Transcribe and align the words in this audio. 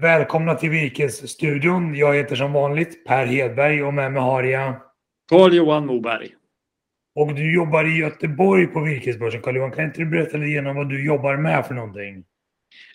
Välkomna 0.00 0.54
till 0.54 0.70
Virkesstudion. 0.70 1.94
Jag 1.94 2.14
heter 2.14 2.36
som 2.36 2.52
vanligt 2.52 3.04
Per 3.04 3.26
Hedberg 3.26 3.82
och 3.82 3.94
med 3.94 4.12
mig 4.12 4.22
har 4.22 4.42
jag 4.42 4.74
Carl-Johan 5.28 5.86
Moberg. 5.86 6.28
Och 7.14 7.34
du 7.34 7.54
jobbar 7.54 7.84
i 7.84 7.98
Göteborg 7.98 8.66
på 8.66 8.80
Virkesbörsen. 8.80 9.42
Carl-Johan, 9.42 9.70
kan 9.70 9.84
inte 9.84 10.00
du 10.00 10.06
berätta 10.06 10.36
lite 10.36 10.48
igenom 10.48 10.76
vad 10.76 10.88
du 10.88 11.06
jobbar 11.06 11.36
med 11.36 11.66
för 11.66 11.74
någonting? 11.74 12.24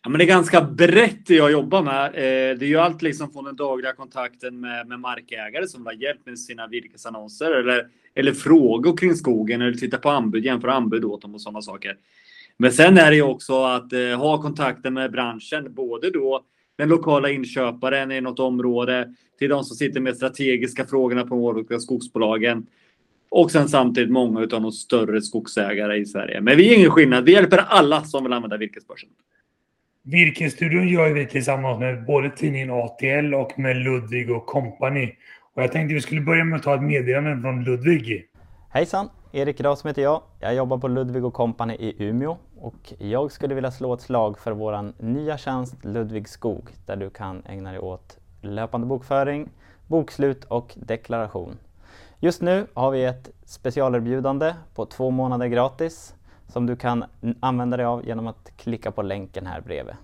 Ja, 0.03 0.09
men 0.09 0.19
det 0.19 0.23
är 0.23 0.27
ganska 0.27 0.61
brett 0.61 1.25
det 1.27 1.35
jag 1.35 1.51
jobbar 1.51 1.83
med. 1.83 2.05
Eh, 2.05 2.57
det 2.57 2.65
är 2.65 2.69
ju 2.69 2.77
allt 2.77 3.01
liksom 3.01 3.33
från 3.33 3.43
den 3.43 3.55
dagliga 3.55 3.93
kontakten 3.93 4.59
med, 4.59 4.87
med 4.87 4.99
markägare 4.99 5.67
som 5.67 5.81
vill 5.81 5.87
ha 5.87 6.01
hjälp 6.07 6.25
med 6.25 6.39
sina 6.39 6.67
virkesannonser 6.67 7.51
eller, 7.51 7.87
eller 8.15 8.31
frågor 8.31 8.97
kring 8.97 9.15
skogen 9.15 9.61
eller 9.61 9.73
titta 9.73 9.97
på 9.97 10.09
anbud, 10.09 10.45
jämföra 10.45 10.73
anbud 10.73 11.05
åt 11.05 11.21
dem 11.21 11.35
och 11.35 11.41
sådana 11.41 11.61
saker. 11.61 11.97
Men 12.57 12.71
sen 12.71 12.97
är 12.97 13.09
det 13.09 13.15
ju 13.15 13.23
också 13.23 13.63
att 13.63 13.93
eh, 13.93 14.17
ha 14.17 14.41
kontakten 14.41 14.93
med 14.93 15.11
branschen, 15.11 15.73
både 15.73 16.09
då 16.11 16.45
den 16.77 16.89
lokala 16.89 17.29
inköparen 17.29 18.11
i 18.11 18.21
något 18.21 18.39
område 18.39 19.13
till 19.39 19.49
de 19.49 19.63
som 19.63 19.77
sitter 19.77 19.99
med 19.99 20.15
strategiska 20.15 20.85
frågorna 20.85 21.25
på 21.25 21.35
olika 21.35 21.79
skogsbolagen. 21.79 22.65
Och 23.29 23.51
sen 23.51 23.69
samtidigt 23.69 24.11
många 24.11 24.39
av 24.39 24.47
de 24.47 24.71
större 24.71 25.21
skogsägare 25.21 25.97
i 25.97 26.05
Sverige. 26.05 26.41
Men 26.41 26.57
vi 26.57 26.73
är 26.73 26.77
ingen 26.77 26.91
skillnad. 26.91 27.23
Vi 27.23 27.31
hjälper 27.31 27.57
alla 27.57 28.03
som 28.03 28.23
vill 28.23 28.33
använda 28.33 28.57
virkesbörsen. 28.57 29.09
Virkesstudion 30.03 30.87
gör 30.87 31.13
vi 31.13 31.25
tillsammans 31.25 31.79
med 31.79 32.05
både 32.05 32.29
tidningen 32.29 32.71
ATL 32.71 33.33
och 33.33 33.59
med 33.59 33.77
Ludvig 33.77 34.31
och 34.31 34.45
Company. 34.45 35.11
Och 35.53 35.63
jag 35.63 35.71
tänkte 35.71 35.93
vi 35.93 36.01
skulle 36.01 36.21
börja 36.21 36.43
med 36.43 36.57
att 36.57 36.63
ta 36.63 36.75
ett 36.75 36.83
meddelande 36.83 37.41
från 37.41 37.63
Ludvig. 37.63 38.25
Hejsan! 38.69 39.09
Erik 39.31 39.61
Rasm 39.61 39.87
heter 39.87 40.01
jag. 40.01 40.21
Jag 40.41 40.55
jobbar 40.55 40.77
på 40.77 40.87
Ludvig 40.87 41.25
och 41.25 41.33
Company 41.33 41.73
i 41.73 42.03
Umeå 42.03 42.37
och 42.65 42.93
jag 42.97 43.31
skulle 43.31 43.55
vilja 43.55 43.71
slå 43.71 43.93
ett 43.93 44.01
slag 44.01 44.39
för 44.39 44.51
vår 44.51 44.93
nya 45.03 45.37
tjänst 45.37 45.85
Ludvig 45.85 46.29
Skog 46.29 46.69
där 46.85 46.95
du 46.95 47.09
kan 47.09 47.43
ägna 47.45 47.71
dig 47.71 47.79
åt 47.79 48.17
löpande 48.41 48.87
bokföring, 48.87 49.49
bokslut 49.87 50.43
och 50.43 50.73
deklaration. 50.75 51.57
Just 52.19 52.41
nu 52.41 52.67
har 52.73 52.91
vi 52.91 53.05
ett 53.05 53.29
specialerbjudande 53.45 54.53
på 54.75 54.85
två 54.85 55.11
månader 55.11 55.47
gratis 55.47 56.15
som 56.47 56.65
du 56.65 56.75
kan 56.75 57.05
använda 57.39 57.77
dig 57.77 57.85
av 57.85 58.05
genom 58.05 58.27
att 58.27 58.51
klicka 58.57 58.91
på 58.91 59.01
länken 59.01 59.45
här 59.45 59.61
bredvid. 59.61 59.95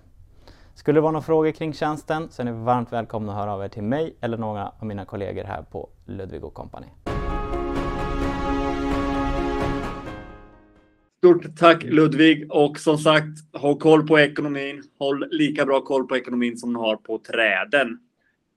Skulle 0.73 0.97
det 0.97 1.01
vara 1.01 1.11
några 1.11 1.25
frågor 1.25 1.51
kring 1.51 1.73
tjänsten 1.73 2.27
så 2.31 2.41
är 2.41 2.45
ni 2.45 2.51
varmt 2.51 2.93
välkomna 2.93 3.31
att 3.31 3.37
höra 3.37 3.53
av 3.53 3.63
er 3.63 3.69
till 3.69 3.83
mig 3.83 4.15
eller 4.21 4.37
några 4.37 4.71
av 4.79 4.85
mina 4.85 5.05
kollegor 5.05 5.43
här 5.43 5.61
på 5.61 5.89
Ludvig 6.05 6.53
Company. 6.53 6.87
Stort 11.22 11.58
tack 11.58 11.83
Ludvig 11.83 12.52
och 12.52 12.80
som 12.80 12.97
sagt, 12.97 13.27
ha 13.53 13.75
koll 13.75 14.08
på 14.08 14.19
ekonomin. 14.19 14.83
Håll 15.00 15.28
lika 15.31 15.66
bra 15.66 15.81
koll 15.81 16.08
på 16.08 16.17
ekonomin 16.17 16.58
som 16.58 16.73
ni 16.73 16.80
har 16.80 16.95
på 16.95 17.17
träden. 17.17 18.00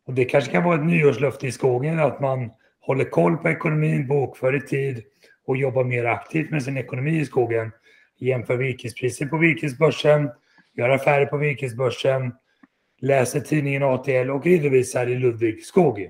Och 0.06 0.15
det 0.15 0.25
kanske 0.25 0.53
kan 0.53 0.65
vara 0.65 0.75
ett 0.81 0.87
nyårslöfte 0.87 1.47
i 1.47 1.53
skogen 1.53 2.01
att 2.01 2.21
man 2.21 2.51
håller 2.81 3.05
koll 3.05 3.37
på 3.37 3.48
ekonomin, 3.48 4.06
bokför 4.06 4.56
i 4.56 4.61
tid 4.61 5.03
och 5.47 5.56
jobbar 5.56 5.84
mer 5.84 6.05
aktivt 6.05 6.51
med 6.51 6.62
sin 6.62 6.77
ekonomi 6.77 7.21
i 7.21 7.25
skogen. 7.25 7.71
Jämför 8.19 8.56
virkespriser 8.56 9.27
på 9.27 9.39
virkesbörsen, 9.39 10.31
gör 10.75 10.89
affärer 10.89 11.27
på 11.27 11.37
virkesbörsen, 11.37 12.33
läser 13.01 13.41
tidningen 13.41 13.83
ATL 13.83 14.31
och 14.31 14.45
redovisar 14.45 15.06
i 15.06 15.15
Ludvig 15.15 15.65
skog. 15.65 16.09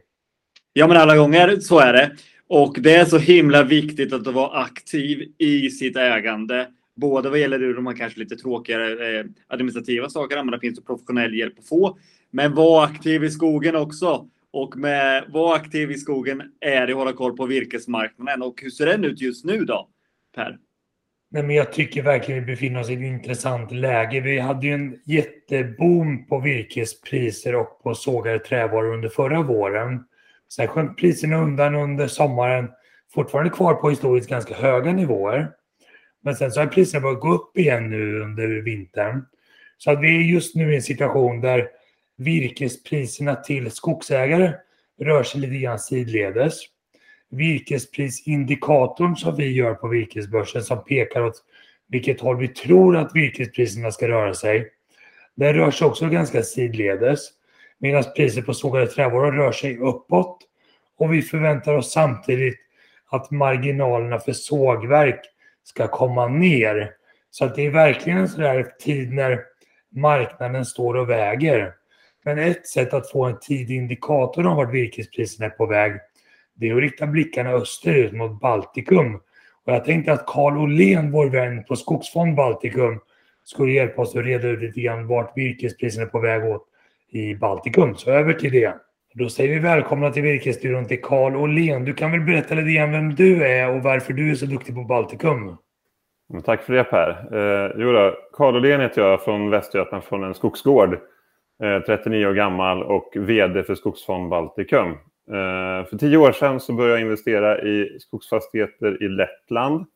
Ja, 0.72 0.86
men 0.86 0.96
alla 0.96 1.16
gånger 1.16 1.56
så 1.60 1.78
är 1.78 1.92
det. 1.92 2.10
Och 2.48 2.76
det 2.80 2.94
är 2.94 3.04
så 3.04 3.18
himla 3.18 3.62
viktigt 3.62 4.12
att 4.12 4.26
vara 4.26 4.62
aktiv 4.62 5.32
i 5.38 5.70
sitt 5.70 5.96
ägande. 5.96 6.68
Både 6.96 7.30
vad 7.30 7.38
gäller 7.38 7.74
de 7.74 7.86
här 7.86 7.94
kanske 7.94 8.20
lite 8.20 8.36
tråkigare 8.36 9.18
eh, 9.18 9.26
administrativa 9.46 10.08
sakerna, 10.08 10.44
men 10.44 10.52
det 10.52 10.60
finns 10.60 10.84
professionell 10.84 11.34
hjälp 11.34 11.58
att 11.58 11.68
få. 11.68 11.98
Men 12.30 12.54
var 12.54 12.84
aktiv 12.84 13.24
i 13.24 13.30
skogen 13.30 13.76
också. 13.76 14.28
Och 14.50 14.76
med 14.76 15.24
var 15.28 15.56
aktiv 15.56 15.90
i 15.90 15.94
skogen 15.94 16.42
är 16.60 16.86
det 16.86 16.92
att 16.92 16.98
hålla 16.98 17.12
koll 17.12 17.36
på 17.36 17.46
virkesmarknaden. 17.46 18.42
Och 18.42 18.62
hur 18.62 18.70
ser 18.70 18.86
den 18.86 19.04
ut 19.04 19.20
just 19.20 19.44
nu 19.44 19.64
då, 19.64 19.88
Per? 20.34 20.58
Nej, 21.30 21.42
men 21.42 21.56
jag 21.56 21.72
tycker 21.72 22.02
verkligen 22.02 22.44
vi 22.44 22.52
befinner 22.52 22.80
oss 22.80 22.90
i 22.90 22.94
ett 22.94 23.00
intressant 23.00 23.72
läge. 23.72 24.20
Vi 24.20 24.38
hade 24.38 24.66
ju 24.66 24.72
en 24.72 25.00
jätteboom 25.04 26.26
på 26.26 26.40
virkespriser 26.40 27.54
och 27.54 27.82
på 27.82 27.94
sågade 27.94 28.38
trävaror 28.38 28.94
under 28.94 29.08
förra 29.08 29.42
våren. 29.42 30.04
Sen 30.56 30.68
sjönk 30.68 30.98
priserna 30.98 31.36
undan 31.36 31.74
under 31.74 32.06
sommaren, 32.06 32.68
fortfarande 33.14 33.50
kvar 33.50 33.74
på 33.74 33.90
historiskt 33.90 34.28
ganska 34.28 34.54
höga 34.54 34.92
nivåer. 34.92 35.50
Men 36.22 36.34
sen 36.34 36.50
så 36.52 36.60
har 36.60 36.66
priserna 36.66 37.00
börjat 37.00 37.20
gå 37.20 37.34
upp 37.34 37.58
igen 37.58 37.90
nu 37.90 38.20
under 38.20 38.48
vintern. 38.48 39.24
Så 39.78 39.90
att 39.90 40.00
vi 40.00 40.16
är 40.16 40.20
just 40.20 40.54
nu 40.54 40.72
i 40.72 40.76
en 40.76 40.82
situation 40.82 41.40
där 41.40 41.68
virkespriserna 42.16 43.34
till 43.34 43.70
skogsägare 43.70 44.52
rör 45.00 45.22
sig 45.22 45.40
lite 45.40 45.56
grann 45.56 45.78
sidledes. 45.78 46.60
Virkesprisindikatorn 47.30 49.16
som 49.16 49.36
vi 49.36 49.52
gör 49.52 49.74
på 49.74 49.88
virkesbörsen 49.88 50.62
som 50.62 50.84
pekar 50.84 51.22
åt 51.22 51.42
vilket 51.88 52.20
håll 52.20 52.38
vi 52.38 52.48
tror 52.48 52.96
att 52.96 53.14
virkespriserna 53.14 53.92
ska 53.92 54.08
röra 54.08 54.34
sig. 54.34 54.70
Den 55.34 55.54
rör 55.54 55.70
sig 55.70 55.86
också 55.86 56.08
ganska 56.08 56.42
sidledes 56.42 57.30
medan 57.84 58.04
priset 58.16 58.46
på 58.46 58.54
sågade 58.54 58.86
trävaror 58.86 59.32
rör 59.32 59.52
sig 59.52 59.78
uppåt 59.78 60.38
och 60.98 61.12
vi 61.12 61.22
förväntar 61.22 61.74
oss 61.74 61.92
samtidigt 61.92 62.56
att 63.10 63.30
marginalerna 63.30 64.18
för 64.18 64.32
sågverk 64.32 65.20
ska 65.64 65.88
komma 65.88 66.28
ner. 66.28 66.90
Så 67.30 67.44
att 67.44 67.54
det 67.54 67.66
är 67.66 67.70
verkligen 67.70 68.18
en 68.18 68.28
sån 68.28 68.64
tid 68.80 69.12
när 69.12 69.40
marknaden 69.96 70.64
står 70.64 70.94
och 70.94 71.10
väger. 71.10 71.72
Men 72.24 72.38
ett 72.38 72.66
sätt 72.66 72.94
att 72.94 73.10
få 73.10 73.24
en 73.24 73.38
tidig 73.40 73.76
indikator 73.76 74.46
om 74.46 74.56
vart 74.56 74.72
virkespriserna 74.72 75.46
är 75.46 75.50
på 75.50 75.66
väg, 75.66 75.92
det 76.54 76.68
är 76.68 76.74
att 76.74 76.80
rikta 76.80 77.06
blickarna 77.06 77.50
österut 77.50 78.12
mot 78.12 78.40
Baltikum. 78.40 79.14
Och 79.64 79.72
jag 79.72 79.84
tänkte 79.84 80.12
att 80.12 80.26
Carl 80.26 80.58
Olén, 80.58 81.10
vår 81.10 81.26
vän 81.26 81.64
på 81.64 81.76
Skogsfond 81.76 82.36
Baltikum, 82.36 83.00
skulle 83.44 83.72
hjälpa 83.72 84.02
oss 84.02 84.16
att 84.16 84.24
reda 84.24 84.48
ut 84.48 84.60
lite 84.60 84.80
grann 84.80 85.06
vart 85.06 85.36
virkespriserna 85.36 86.06
är 86.06 86.10
på 86.10 86.20
väg 86.20 86.44
åt 86.44 86.70
i 87.14 87.34
Baltikum. 87.34 87.94
Så 87.94 88.10
över 88.10 88.32
till 88.32 88.52
det. 88.52 88.74
Då 89.14 89.28
säger 89.28 89.54
vi 89.54 89.60
välkomna 89.60 90.10
till 90.10 90.22
Virkesstudion 90.22 90.86
till 90.86 91.02
Carl 91.02 91.36
Åhlén. 91.36 91.84
Du 91.84 91.94
kan 91.94 92.12
väl 92.12 92.20
berätta 92.20 92.54
lite 92.54 92.70
grann 92.70 92.92
vem 92.92 93.14
du 93.14 93.46
är 93.46 93.70
och 93.76 93.82
varför 93.82 94.12
du 94.12 94.30
är 94.30 94.34
så 94.34 94.46
duktig 94.46 94.74
på 94.74 94.82
Baltikum? 94.82 95.56
Mm, 96.30 96.42
tack 96.42 96.62
för 96.62 96.72
det 96.72 96.84
Per. 96.84 97.08
Eh, 97.08 97.72
jo 97.76 97.92
då, 97.92 98.14
Carl 98.32 98.56
Åhlén 98.56 98.80
heter 98.80 99.02
jag 99.02 99.24
från 99.24 99.50
Västergötland 99.50 100.04
från 100.04 100.24
en 100.24 100.34
skogsgård. 100.34 100.98
Eh, 101.62 101.80
39 101.86 102.26
år 102.26 102.34
gammal 102.34 102.82
och 102.82 103.12
VD 103.16 103.62
för 103.62 103.74
Skogsfond 103.74 104.28
Baltikum. 104.28 104.90
Eh, 105.30 105.86
för 105.88 105.98
tio 105.98 106.16
år 106.16 106.32
sedan 106.32 106.60
så 106.60 106.72
började 106.72 106.94
jag 106.94 107.00
investera 107.00 107.62
i 107.62 107.98
skogsfastigheter 108.00 109.02
i 109.02 109.08
Lettland. 109.08 109.86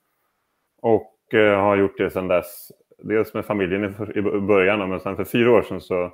Och 0.83 1.35
eh, 1.35 1.61
har 1.61 1.77
gjort 1.77 1.99
det 1.99 2.11
sedan 2.11 2.29
dess. 2.29 2.73
Dels 3.03 3.35
med 3.35 3.45
familjen 3.45 3.95
i 4.15 4.21
början 4.41 4.91
men 4.91 5.01
sen 5.01 5.17
för 5.17 5.25
fyra 5.25 5.53
år 5.53 5.63
sedan 5.63 5.81
så 5.81 6.13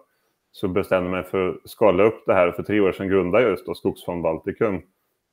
så 0.55 0.69
bestämde 0.69 1.11
jag 1.11 1.17
mig 1.17 1.31
för 1.31 1.49
att 1.49 1.71
skala 1.71 2.03
upp 2.03 2.23
det 2.27 2.35
här. 2.35 2.53
För 2.53 2.63
tre 2.63 2.81
år 2.81 2.93
sedan 2.93 3.09
grundade 3.09 3.43
jag 3.43 3.51
just 3.51 3.67
då 3.67 3.75
Skogsfond 3.75 4.23
Baltikum. 4.23 4.83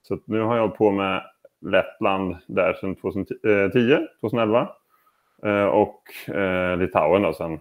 Så 0.02 0.20
nu 0.26 0.40
har 0.40 0.58
jag 0.58 0.78
på 0.78 0.92
med 0.92 1.24
Lettland 1.62 2.38
där 2.48 2.74
sedan 2.74 2.96
2010, 2.96 3.98
2011 4.22 4.70
eh, 5.46 5.52
eh, 5.52 5.66
och 5.66 6.30
eh, 6.36 6.78
Litauen 6.78 7.22
då 7.22 7.34
sedan 7.34 7.60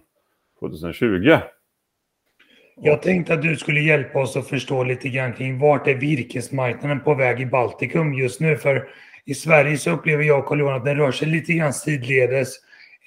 2020. 0.59 1.37
Jag 2.75 3.01
tänkte 3.01 3.33
att 3.33 3.41
du 3.41 3.55
skulle 3.55 3.79
hjälpa 3.79 4.19
oss 4.19 4.37
att 4.37 4.47
förstå 4.47 4.83
lite 4.83 5.09
grann 5.09 5.33
kring 5.33 5.59
vart 5.59 5.87
är 5.87 5.95
virkesmarknaden 5.95 6.99
på 6.99 7.13
väg 7.13 7.41
i 7.41 7.45
Baltikum 7.45 8.13
just 8.13 8.39
nu? 8.39 8.57
För 8.57 8.89
i 9.25 9.33
Sverige 9.33 9.77
så 9.77 9.91
upplever 9.91 10.23
jag 10.23 10.39
och 10.39 10.45
carl 10.45 10.69
att 10.69 10.85
den 10.85 10.97
rör 10.97 11.11
sig 11.11 11.27
lite 11.27 11.53
grann 11.53 11.73
sidledes, 11.73 12.55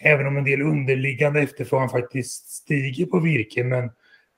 även 0.02 0.26
om 0.26 0.36
en 0.36 0.44
del 0.44 0.62
underliggande 0.62 1.40
efterfrågan 1.40 1.88
faktiskt 1.88 2.48
stiger 2.48 3.06
på 3.06 3.20
virke. 3.20 3.64
Men 3.64 3.90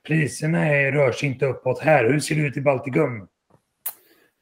priserna 0.07 0.65
är, 0.65 0.91
rör 0.91 1.11
sig 1.11 1.29
inte 1.29 1.45
uppåt 1.45 1.79
här. 1.79 2.05
Hur 2.05 2.19
ser 2.19 2.35
det 2.35 2.41
ut 2.41 2.57
i 2.57 2.61
Baltikum? 2.61 3.27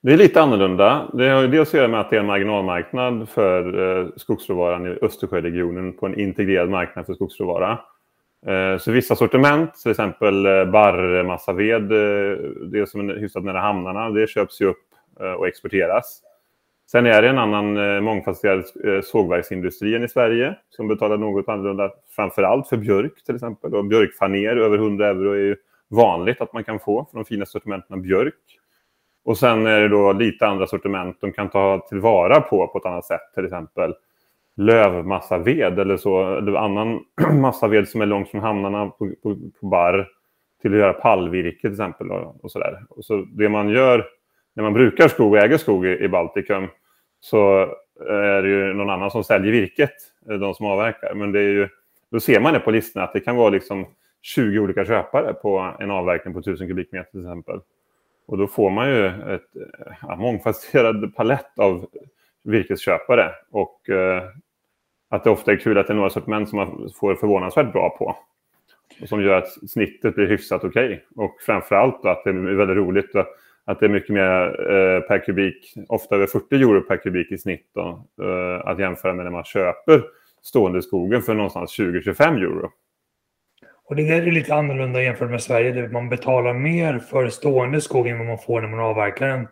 Det 0.01 0.13
är 0.13 0.17
lite 0.17 0.41
annorlunda. 0.41 1.09
Det 1.13 1.29
har 1.29 1.47
dels 1.47 1.69
att 1.69 1.73
göra 1.73 1.87
med 1.87 1.99
att 1.99 2.09
det 2.09 2.15
är 2.15 2.19
en 2.19 2.25
marginalmarknad 2.25 3.29
för 3.29 3.99
eh, 3.99 4.07
skogsråvaran 4.15 4.87
i 4.87 4.97
Östersjöregionen 5.01 5.93
på 5.93 6.05
en 6.05 6.19
integrerad 6.19 6.69
marknad 6.69 7.05
för 7.05 7.13
skogsråvara. 7.13 7.79
Eh, 8.47 8.77
så 8.77 8.91
vissa 8.91 9.15
sortiment, 9.15 9.73
till 9.73 9.91
exempel 9.91 10.45
eh, 10.45 10.65
barrmassaved, 10.65 11.89
det 12.71 12.89
som 12.89 13.09
är 13.09 13.15
hyfsat 13.15 13.43
nära 13.43 13.59
hamnarna, 13.59 14.09
det 14.09 14.29
köps 14.29 14.61
ju 14.61 14.65
upp 14.65 14.77
och 15.37 15.47
exporteras. 15.47 16.21
Sen 16.91 17.05
är 17.05 17.21
det 17.21 17.29
en 17.29 17.37
annan 17.37 17.77
eh, 17.77 18.01
mångfacetterad 18.01 18.63
eh, 18.85 19.01
sågverksindustri 19.01 19.95
än 19.95 20.03
i 20.03 20.09
Sverige 20.09 20.55
som 20.69 20.87
betalar 20.87 21.17
något 21.17 21.49
annorlunda, 21.49 21.91
framför 22.15 22.43
allt 22.43 22.67
för 22.67 22.77
björk 22.77 23.23
till 23.25 23.35
exempel. 23.35 23.75
Och 23.75 23.85
björkfaner 23.85 24.57
över 24.57 24.77
100 24.77 25.07
euro 25.07 25.31
är 25.31 25.37
ju 25.37 25.55
vanligt 25.89 26.41
att 26.41 26.53
man 26.53 26.63
kan 26.63 26.79
få 26.79 27.07
för 27.11 27.17
de 27.17 27.25
fina 27.25 27.45
sortimenten 27.45 27.93
av 27.93 28.01
björk. 28.01 28.33
Och 29.25 29.37
sen 29.37 29.65
är 29.65 29.81
det 29.81 29.87
då 29.87 30.13
lite 30.13 30.47
andra 30.47 30.67
sortiment 30.67 31.17
de 31.21 31.31
kan 31.31 31.49
ta 31.49 31.85
tillvara 31.89 32.41
på 32.41 32.67
på 32.67 32.77
ett 32.77 32.85
annat 32.85 33.05
sätt. 33.05 33.33
Till 33.33 33.45
exempel 33.45 33.93
lövmassaved 34.55 35.79
eller 35.79 35.97
så. 35.97 36.37
Eller 36.37 36.53
annan 36.53 36.99
massaved 37.41 37.87
som 37.87 38.01
är 38.01 38.05
långt 38.05 38.29
från 38.29 38.41
hamnarna 38.41 38.85
på, 38.85 39.11
på, 39.23 39.35
på 39.59 39.67
barr 39.67 40.07
till 40.61 40.73
att 40.73 40.79
göra 40.79 40.93
pallvirke 40.93 41.61
till 41.61 41.71
exempel. 41.71 42.11
Och, 42.11 42.43
och 42.43 42.51
så 42.51 42.59
där. 42.59 42.85
Och 42.89 43.05
så 43.05 43.25
det 43.37 43.49
man 43.49 43.69
gör 43.69 44.05
när 44.55 44.63
man 44.63 44.73
brukar 44.73 45.07
skog 45.07 45.33
och 45.33 45.39
äger 45.39 45.57
skog 45.57 45.85
i, 45.85 45.97
i 46.03 46.07
Baltikum 46.07 46.67
så 47.19 47.61
eh, 48.09 48.15
är 48.15 48.41
det 48.41 48.49
ju 48.49 48.73
någon 48.73 48.89
annan 48.89 49.11
som 49.11 49.23
säljer 49.23 49.51
virket, 49.51 49.93
eh, 50.29 50.35
de 50.35 50.53
som 50.53 50.65
avverkar. 50.65 51.13
Men 51.13 51.31
det 51.31 51.39
är 51.39 51.51
ju, 51.51 51.69
då 52.11 52.19
ser 52.19 52.39
man 52.39 52.53
det 52.53 52.59
på 52.59 52.71
listorna 52.71 53.05
att 53.05 53.13
det 53.13 53.19
kan 53.19 53.35
vara 53.35 53.49
liksom 53.49 53.85
20 54.21 54.59
olika 54.59 54.85
köpare 54.85 55.33
på 55.33 55.73
en 55.79 55.91
avverkning 55.91 56.33
på 56.33 56.39
1000 56.39 56.67
kubikmeter 56.67 57.11
till 57.11 57.21
exempel. 57.21 57.59
Och 58.27 58.37
då 58.37 58.47
får 58.47 58.69
man 58.69 58.89
ju 58.89 59.05
ett 59.07 59.55
eh, 59.55 59.93
ja, 60.01 60.15
mångfacetterad 60.15 61.15
palett 61.15 61.59
av 61.59 61.87
virkesköpare. 62.43 63.31
Och 63.51 63.89
eh, 63.89 64.23
att 65.09 65.23
det 65.23 65.29
ofta 65.29 65.51
är 65.51 65.57
kul 65.57 65.77
att 65.77 65.87
det 65.87 65.93
är 65.93 65.97
några 65.97 66.09
sortiment 66.09 66.49
som 66.49 66.57
man 66.57 66.89
får 66.95 67.15
förvånansvärt 67.15 67.71
bra 67.71 67.89
på. 67.89 68.15
Och 69.01 69.09
som 69.09 69.21
gör 69.21 69.37
att 69.37 69.69
snittet 69.69 70.15
blir 70.15 70.27
hyfsat 70.27 70.63
okej. 70.63 70.85
Okay. 70.85 71.25
Och 71.25 71.37
framförallt 71.45 72.05
att 72.05 72.23
det 72.23 72.29
är 72.29 72.33
väldigt 72.33 72.77
roligt 72.77 73.15
att 73.65 73.79
det 73.79 73.85
är 73.85 73.89
mycket 73.89 74.09
mer 74.09 74.47
eh, 74.71 74.99
per 75.01 75.25
kubik, 75.25 75.73
ofta 75.89 76.15
över 76.15 76.27
40 76.27 76.55
euro 76.55 76.81
per 76.81 76.97
kubik 76.97 77.31
i 77.31 77.37
snitt. 77.37 77.71
Då, 77.75 78.05
eh, 78.21 78.67
att 78.67 78.79
jämföra 78.79 79.13
med 79.13 79.25
när 79.25 79.31
man 79.31 79.43
köper 79.43 80.03
stående 80.41 80.81
skogen 80.81 81.21
för 81.21 81.33
någonstans 81.33 81.79
20-25 81.79 82.37
euro. 82.37 82.69
Och 83.87 83.95
det 83.95 84.09
är 84.09 84.21
lite 84.21 84.55
annorlunda 84.55 85.03
jämfört 85.03 85.29
med 85.29 85.43
Sverige 85.43 85.71
där 85.71 85.87
man 85.87 86.09
betalar 86.09 86.53
mer 86.53 86.99
för 86.99 87.29
stående 87.29 87.81
skog 87.81 88.07
än 88.07 88.17
vad 88.17 88.27
man 88.27 88.37
får 88.37 88.61
när 88.61 88.67
man 88.67 88.79
avverkar 88.79 89.27
den. 89.27 89.47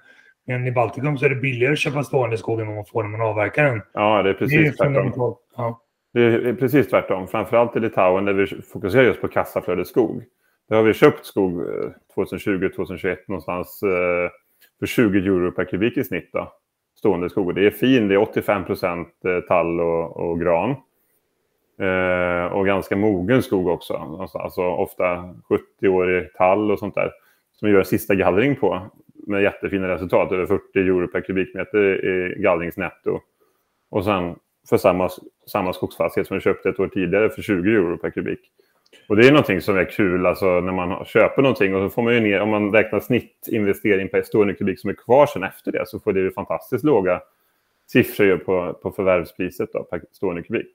Men 0.47 0.67
i 0.67 0.71
Baltikum 0.71 1.17
så 1.17 1.25
är 1.25 1.29
det 1.29 1.35
billigare 1.35 1.73
att 1.73 1.79
köpa 1.79 2.03
stående 2.03 2.37
skog 2.37 2.61
än 2.61 2.67
vad 2.67 2.75
man 2.75 2.85
får 2.85 3.03
när 3.03 3.17
man 3.17 3.27
avverkar 3.27 3.63
den. 3.63 3.81
Ja, 3.93 4.23
det 4.23 4.29
är 4.29 4.33
precis 4.33 4.77
det 4.77 4.85
är 4.85 4.91
tvärtom. 4.91 5.35
Ja. 5.57 5.79
Det 6.13 6.21
är 6.21 6.53
precis 6.53 6.87
tvärtom. 6.87 7.27
Framförallt 7.27 7.75
i 7.75 7.79
Litauen 7.79 8.25
där 8.25 8.33
vi 8.33 8.61
fokuserar 8.61 9.03
just 9.03 9.21
på 9.21 9.27
kassaflödesskog. 9.27 10.23
Där 10.69 10.75
har 10.75 10.83
vi 10.83 10.93
köpt 10.93 11.25
skog 11.25 11.61
eh, 11.61 11.89
2020-2021 12.15 13.17
någonstans 13.27 13.83
eh, 13.83 14.29
för 14.79 14.85
20 14.85 15.19
euro 15.19 15.51
per 15.51 15.65
kubik 15.65 15.97
i 15.97 16.03
snitt. 16.03 16.29
Då. 16.33 16.53
Stående 16.95 17.29
skog. 17.29 17.55
Det 17.55 17.65
är 17.65 17.71
fin, 17.71 18.07
det 18.07 18.13
är 18.13 18.17
85 18.17 18.65
procent 18.65 19.25
eh, 19.25 19.39
tall 19.39 19.79
och, 19.79 20.17
och 20.17 20.39
gran. 20.39 20.75
Eh, 21.79 22.45
och 22.45 22.65
ganska 22.65 22.95
mogen 22.95 23.43
skog 23.43 23.67
också. 23.67 23.93
Alltså, 23.93 24.37
alltså 24.37 24.61
ofta 24.61 25.35
70-årig 25.81 26.33
tall 26.33 26.71
och 26.71 26.79
sånt 26.79 26.95
där. 26.95 27.11
Som 27.53 27.67
vi 27.67 27.73
gör 27.73 27.83
sista 27.83 28.15
gallring 28.15 28.55
på 28.55 28.91
med 29.27 29.43
jättefina 29.43 29.87
resultat. 29.87 30.31
Över 30.31 30.45
40 30.45 30.79
euro 30.79 31.07
per 31.07 31.21
kubikmeter 31.21 32.05
i 32.05 32.41
gallringsnetto. 32.41 33.19
Och 33.89 34.05
sen 34.05 34.35
för 34.69 34.77
samma, 34.77 35.09
samma 35.47 35.73
skogsfastighet 35.73 36.27
som 36.27 36.37
vi 36.37 36.41
köpte 36.41 36.69
ett 36.69 36.79
år 36.79 36.87
tidigare 36.87 37.29
för 37.29 37.41
20 37.41 37.71
euro 37.71 37.97
per 37.97 38.09
kubik. 38.09 38.39
Och 39.07 39.15
det 39.15 39.27
är 39.27 39.31
någonting 39.31 39.61
som 39.61 39.77
är 39.77 39.85
kul 39.85 40.25
alltså, 40.25 40.45
när 40.45 40.71
man 40.71 41.05
köper 41.05 41.41
någonting 41.41 41.75
och 41.75 41.81
så 41.81 41.95
får 41.95 42.01
man 42.01 42.13
ju 42.13 42.19
ner, 42.19 42.41
om 42.41 42.49
man 42.49 42.73
räknar 42.73 42.99
snittinvestering 42.99 44.09
per 44.09 44.21
stående 44.21 44.53
kubik 44.53 44.79
som 44.79 44.89
är 44.89 44.93
kvar 44.93 45.25
sen 45.25 45.43
efter 45.43 45.71
det 45.71 45.87
så 45.87 45.99
får 45.99 46.13
det 46.13 46.19
ju 46.19 46.31
fantastiskt 46.31 46.83
låga 46.83 47.21
siffror 47.87 48.37
på, 48.37 48.73
på 48.73 48.91
förvärvspriset 48.91 49.69
då, 49.73 49.83
per 49.83 50.01
stående 50.11 50.43
kubik. 50.43 50.67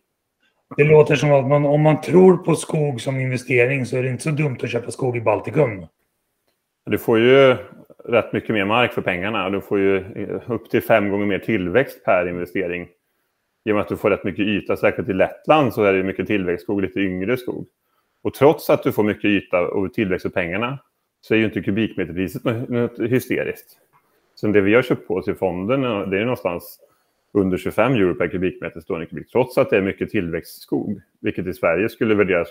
Det 0.77 0.85
låter 0.85 1.15
som 1.15 1.33
att 1.33 1.49
man, 1.49 1.67
om 1.67 1.83
man 1.83 2.01
tror 2.01 2.37
på 2.37 2.55
skog 2.55 3.01
som 3.01 3.21
investering 3.21 3.87
så 3.87 3.97
är 3.97 4.03
det 4.03 4.09
inte 4.09 4.23
så 4.23 4.31
dumt 4.31 4.57
att 4.63 4.71
köpa 4.71 4.91
skog 4.91 5.17
i 5.17 5.21
Baltikum. 5.21 5.87
Du 6.87 6.99
får 6.99 7.19
ju 7.19 7.57
rätt 8.05 8.33
mycket 8.33 8.51
mer 8.51 8.65
mark 8.65 8.93
för 8.93 9.03
pengarna. 9.03 9.51
Du 9.51 9.61
får 9.61 9.79
ju 9.79 10.05
upp 10.47 10.71
till 10.71 10.83
fem 10.83 11.11
gånger 11.11 11.27
mer 11.27 11.39
tillväxt 11.39 12.05
per 12.05 12.29
investering. 12.29 12.89
Genom 13.65 13.83
att 13.83 13.89
du 13.89 13.97
får 13.97 14.11
rätt 14.11 14.25
mycket 14.25 14.47
yta, 14.47 14.77
särskilt 14.77 15.09
i 15.09 15.13
Lettland 15.13 15.75
så 15.75 15.83
är 15.83 15.93
det 15.93 16.03
mycket 16.03 16.27
tillväxtskog, 16.27 16.83
lite 16.83 17.01
yngre 17.01 17.37
skog. 17.37 17.67
Och 18.23 18.35
trots 18.35 18.71
att 18.71 18.83
du 18.83 18.93
får 18.93 19.03
mycket 19.03 19.25
yta 19.25 19.61
och 19.61 19.95
tillväxt 19.95 20.23
för 20.23 20.31
pengarna 20.31 20.79
så 21.21 21.35
är 21.35 21.39
ju 21.39 21.45
inte 21.45 21.63
kubikmeterpriset 21.63 22.45
något 22.45 22.99
hysteriskt. 22.99 23.79
Så 24.35 24.47
det 24.47 24.61
vi 24.61 24.75
har 24.75 24.83
köpt 24.83 25.09
på 25.09 25.15
oss 25.15 25.29
i 25.29 25.35
fonden 25.35 25.81
det 26.11 26.19
är 26.19 26.23
någonstans 26.23 26.81
under 27.33 27.57
25 27.57 27.93
euro 27.93 28.15
per 28.15 28.29
kubikmeter 28.29 28.81
stående 28.81 29.07
kubik, 29.07 29.31
trots 29.31 29.59
att 29.59 29.71
det 29.71 29.77
är 29.77 29.83
mycket 29.83 30.11
tillväxtskog, 30.11 31.01
vilket 31.21 31.47
i 31.47 31.53
Sverige 31.53 31.89
skulle 31.89 32.15
värderas 32.15 32.49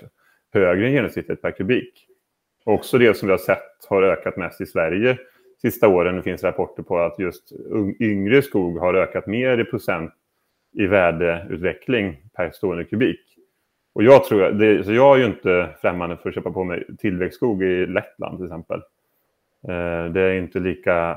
högre 0.53 0.87
än 0.87 0.93
genomsnittet 0.93 1.41
per 1.41 1.51
kubik. 1.51 2.07
Också 2.63 2.97
det 2.97 3.13
som 3.13 3.27
vi 3.27 3.31
har 3.31 3.37
sett 3.37 3.85
har 3.89 4.03
ökat 4.03 4.37
mest 4.37 4.61
i 4.61 4.65
Sverige 4.65 5.17
sista 5.61 5.87
åren. 5.87 6.15
Det 6.15 6.23
finns 6.23 6.43
rapporter 6.43 6.83
på 6.83 6.99
att 6.99 7.19
just 7.19 7.51
yngre 7.99 8.41
skog 8.41 8.77
har 8.77 8.93
ökat 8.93 9.27
mer 9.27 9.57
i 9.57 9.63
procent 9.63 10.11
i 10.73 10.87
värdeutveckling 10.87 12.17
per 12.35 12.51
stående 12.51 12.83
kubik. 12.83 13.36
Och 13.97 14.03
jag 14.03 14.23
tror, 14.23 14.51
det, 14.51 14.83
så 14.83 14.93
jag 14.93 15.15
är 15.15 15.19
ju 15.19 15.25
inte 15.25 15.69
främmande 15.81 16.17
för 16.17 16.29
att 16.29 16.35
köpa 16.35 16.51
på 16.51 16.63
mig 16.63 16.85
tillväxtskog 16.97 17.63
i 17.63 17.85
Lettland 17.85 18.37
till 18.37 18.45
exempel. 18.45 18.79
Eh, 19.67 20.11
det 20.11 20.21
är 20.21 20.33
inte 20.33 20.59
lika... 20.59 21.09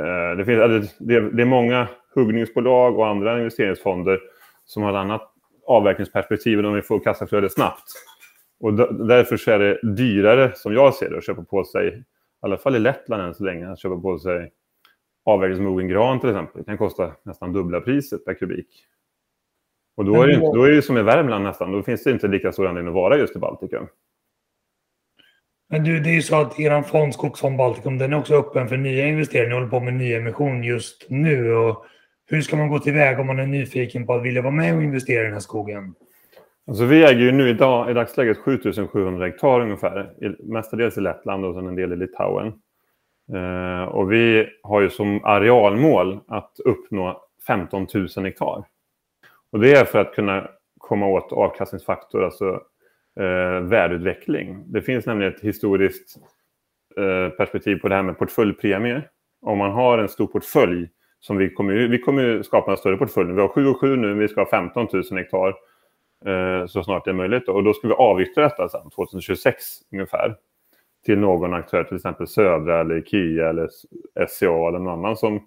Eh, 0.00 0.36
det, 0.36 0.44
finns, 0.44 0.60
alltså, 0.60 0.94
det, 1.04 1.20
det 1.20 1.42
är 1.42 1.46
många 1.46 1.88
huggningsbolag 2.14 2.98
och 2.98 3.06
andra 3.06 3.38
investeringsfonder 3.38 4.20
som 4.64 4.82
har 4.82 4.90
ett 4.90 4.96
annat 4.96 5.32
avverkningsperspektiv 5.66 6.58
än 6.58 6.64
om 6.64 6.74
vi 6.74 6.82
får 6.82 7.00
kassaflöde 7.00 7.50
snabbt. 7.50 7.92
Och 8.60 8.74
därför 9.06 9.36
så 9.36 9.50
är 9.50 9.58
det 9.58 9.78
dyrare, 9.82 10.52
som 10.54 10.74
jag 10.74 10.94
ser 10.94 11.10
det, 11.10 11.18
att 11.18 11.26
köpa 11.26 11.44
på 11.44 11.64
sig, 11.64 11.88
i 11.88 12.04
alla 12.40 12.56
fall 12.56 12.76
i 12.76 12.78
Lettland 12.78 13.22
än 13.22 13.34
så 13.34 13.44
länge, 13.44 13.72
att 13.72 13.78
köpa 13.78 13.96
på 13.96 14.18
sig 14.18 14.52
avverkningsmogen 15.24 15.88
gran 15.88 16.20
till 16.20 16.30
exempel. 16.30 16.58
Det 16.58 16.64
kan 16.64 16.78
kosta 16.78 17.12
nästan 17.22 17.52
dubbla 17.52 17.80
priset 17.80 18.24
per 18.24 18.34
kubik. 18.34 18.86
Och 19.96 20.04
då 20.04 20.22
är, 20.22 20.26
det, 20.26 20.36
då 20.36 20.64
är 20.64 20.70
det 20.70 20.82
som 20.82 20.98
i 20.98 21.02
Värmland 21.02 21.44
nästan, 21.44 21.72
då 21.72 21.82
finns 21.82 22.04
det 22.04 22.10
inte 22.10 22.28
lika 22.28 22.52
stor 22.52 22.66
anledning 22.66 22.88
att 22.88 22.94
vara 22.94 23.16
just 23.16 23.36
i 23.36 23.38
Baltikum. 23.38 23.86
Men 25.68 25.84
du, 25.84 26.00
det 26.00 26.10
är 26.10 26.14
ju 26.14 26.22
så 26.22 26.36
att 26.36 26.60
er 26.60 26.82
fond 26.82 27.14
Skogsfond 27.14 27.56
Baltikum, 27.56 27.98
den 27.98 28.12
är 28.12 28.18
också 28.18 28.34
öppen 28.34 28.68
för 28.68 28.76
nya 28.76 29.06
investeringar. 29.06 29.48
Ni 29.48 29.54
håller 29.54 29.68
på 29.68 29.80
med 29.80 29.94
nyemission 29.94 30.64
just 30.64 31.06
nu. 31.08 31.54
Och 31.54 31.84
hur 32.26 32.40
ska 32.40 32.56
man 32.56 32.68
gå 32.68 32.78
tillväga 32.78 33.20
om 33.20 33.26
man 33.26 33.38
är 33.38 33.46
nyfiken 33.46 34.06
på 34.06 34.14
att 34.14 34.22
vilja 34.22 34.42
vara 34.42 34.52
med 34.52 34.76
och 34.76 34.82
investera 34.82 35.20
i 35.20 35.24
den 35.24 35.32
här 35.32 35.40
skogen? 35.40 35.94
Alltså 36.66 36.84
vi 36.84 37.04
äger 37.04 37.20
ju 37.20 37.32
nu 37.32 37.48
idag, 37.48 37.90
i 37.90 37.94
dagsläget 37.94 38.38
7700 38.38 39.26
hektar 39.26 39.60
ungefär. 39.60 40.12
Mestadels 40.42 40.98
i 40.98 41.00
Lettland 41.00 41.44
och 41.44 41.54
sen 41.54 41.66
en 41.66 41.74
del 41.74 41.92
i 41.92 41.96
Litauen. 41.96 42.52
Eh, 43.34 43.84
och 43.84 44.12
vi 44.12 44.46
har 44.62 44.80
ju 44.80 44.90
som 44.90 45.24
arealmål 45.24 46.20
att 46.28 46.52
uppnå 46.64 47.22
15 47.46 47.86
000 47.94 48.08
hektar. 48.24 48.64
Och 49.52 49.60
det 49.60 49.72
är 49.72 49.84
för 49.84 49.98
att 49.98 50.14
kunna 50.14 50.48
komma 50.78 51.06
åt 51.06 51.32
avkastningsfaktor, 51.32 52.24
alltså 52.24 52.62
eh, 53.20 53.60
värdeutveckling. 53.60 54.64
Det 54.66 54.82
finns 54.82 55.06
nämligen 55.06 55.32
ett 55.32 55.40
historiskt 55.40 56.16
eh, 56.96 57.28
perspektiv 57.28 57.76
på 57.76 57.88
det 57.88 57.94
här 57.94 58.02
med 58.02 58.18
portföljpremier. 58.18 59.08
Om 59.42 59.58
man 59.58 59.70
har 59.70 59.98
en 59.98 60.08
stor 60.08 60.26
portfölj 60.26 60.88
som 61.20 61.36
vi 61.36 61.50
kommer, 61.50 61.74
vi 61.74 61.98
kommer 61.98 62.42
skapa 62.42 62.70
en 62.70 62.76
större 62.76 62.96
portfölj. 62.96 63.32
Vi 63.32 63.40
har 63.40 63.48
7 63.48 63.66
och 63.66 63.80
7 63.80 63.96
nu, 63.96 64.14
vi 64.14 64.28
ska 64.28 64.40
ha 64.40 64.48
15 64.48 64.88
000 64.92 65.02
hektar 65.10 65.54
eh, 66.24 66.66
så 66.66 66.82
snart 66.82 67.04
det 67.04 67.10
är 67.10 67.14
möjligt. 67.14 67.48
Och 67.48 67.64
då 67.64 67.72
ska 67.72 67.88
vi 67.88 67.94
avyttra 67.94 68.42
detta 68.42 68.68
sen, 68.68 68.90
2026 68.90 69.64
ungefär 69.92 70.36
till 71.04 71.18
någon 71.18 71.54
aktör, 71.54 71.84
till 71.84 71.96
exempel 71.96 72.26
Södra 72.26 72.80
eller 72.80 72.96
Ikea 72.96 73.48
eller 73.48 73.68
SCA 74.28 74.68
eller 74.68 74.78
någon 74.78 74.98
annan 74.98 75.16
som 75.16 75.46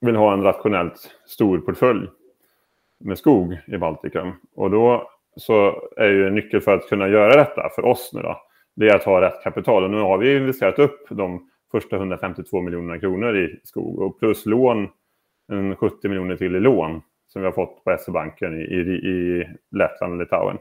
vill 0.00 0.16
ha 0.16 0.32
en 0.32 0.42
rationellt 0.42 1.10
stor 1.26 1.58
portfölj 1.58 2.08
med 2.98 3.18
skog 3.18 3.58
i 3.66 3.78
Baltikum. 3.78 4.32
Och 4.54 4.70
då 4.70 5.10
så 5.36 5.82
är 5.96 6.08
ju 6.08 6.26
en 6.26 6.34
nyckel 6.34 6.60
för 6.60 6.74
att 6.74 6.88
kunna 6.88 7.08
göra 7.08 7.36
detta 7.36 7.68
för 7.74 7.84
oss 7.84 8.10
nu 8.14 8.22
då, 8.22 8.40
det 8.76 8.88
är 8.88 8.96
att 8.96 9.04
ha 9.04 9.20
rätt 9.20 9.42
kapital. 9.42 9.84
Och 9.84 9.90
nu 9.90 10.00
har 10.00 10.18
vi 10.18 10.36
investerat 10.36 10.78
upp 10.78 11.06
de 11.10 11.50
första 11.72 11.96
152 11.96 12.60
miljonerna 12.60 12.98
kronor 12.98 13.36
i 13.36 13.60
skog 13.64 13.98
och 13.98 14.18
plus 14.18 14.46
lån, 14.46 14.88
en 15.52 15.76
70 15.76 16.08
miljoner 16.08 16.36
till 16.36 16.56
i 16.56 16.60
lån 16.60 17.02
som 17.28 17.42
vi 17.42 17.46
har 17.46 17.52
fått 17.52 17.84
på 17.84 17.96
SE-banken 18.00 18.60
i, 18.60 18.64
i, 18.64 18.80
i 18.80 19.46
Lettland 19.70 20.12
och 20.12 20.18
Litauen. 20.18 20.58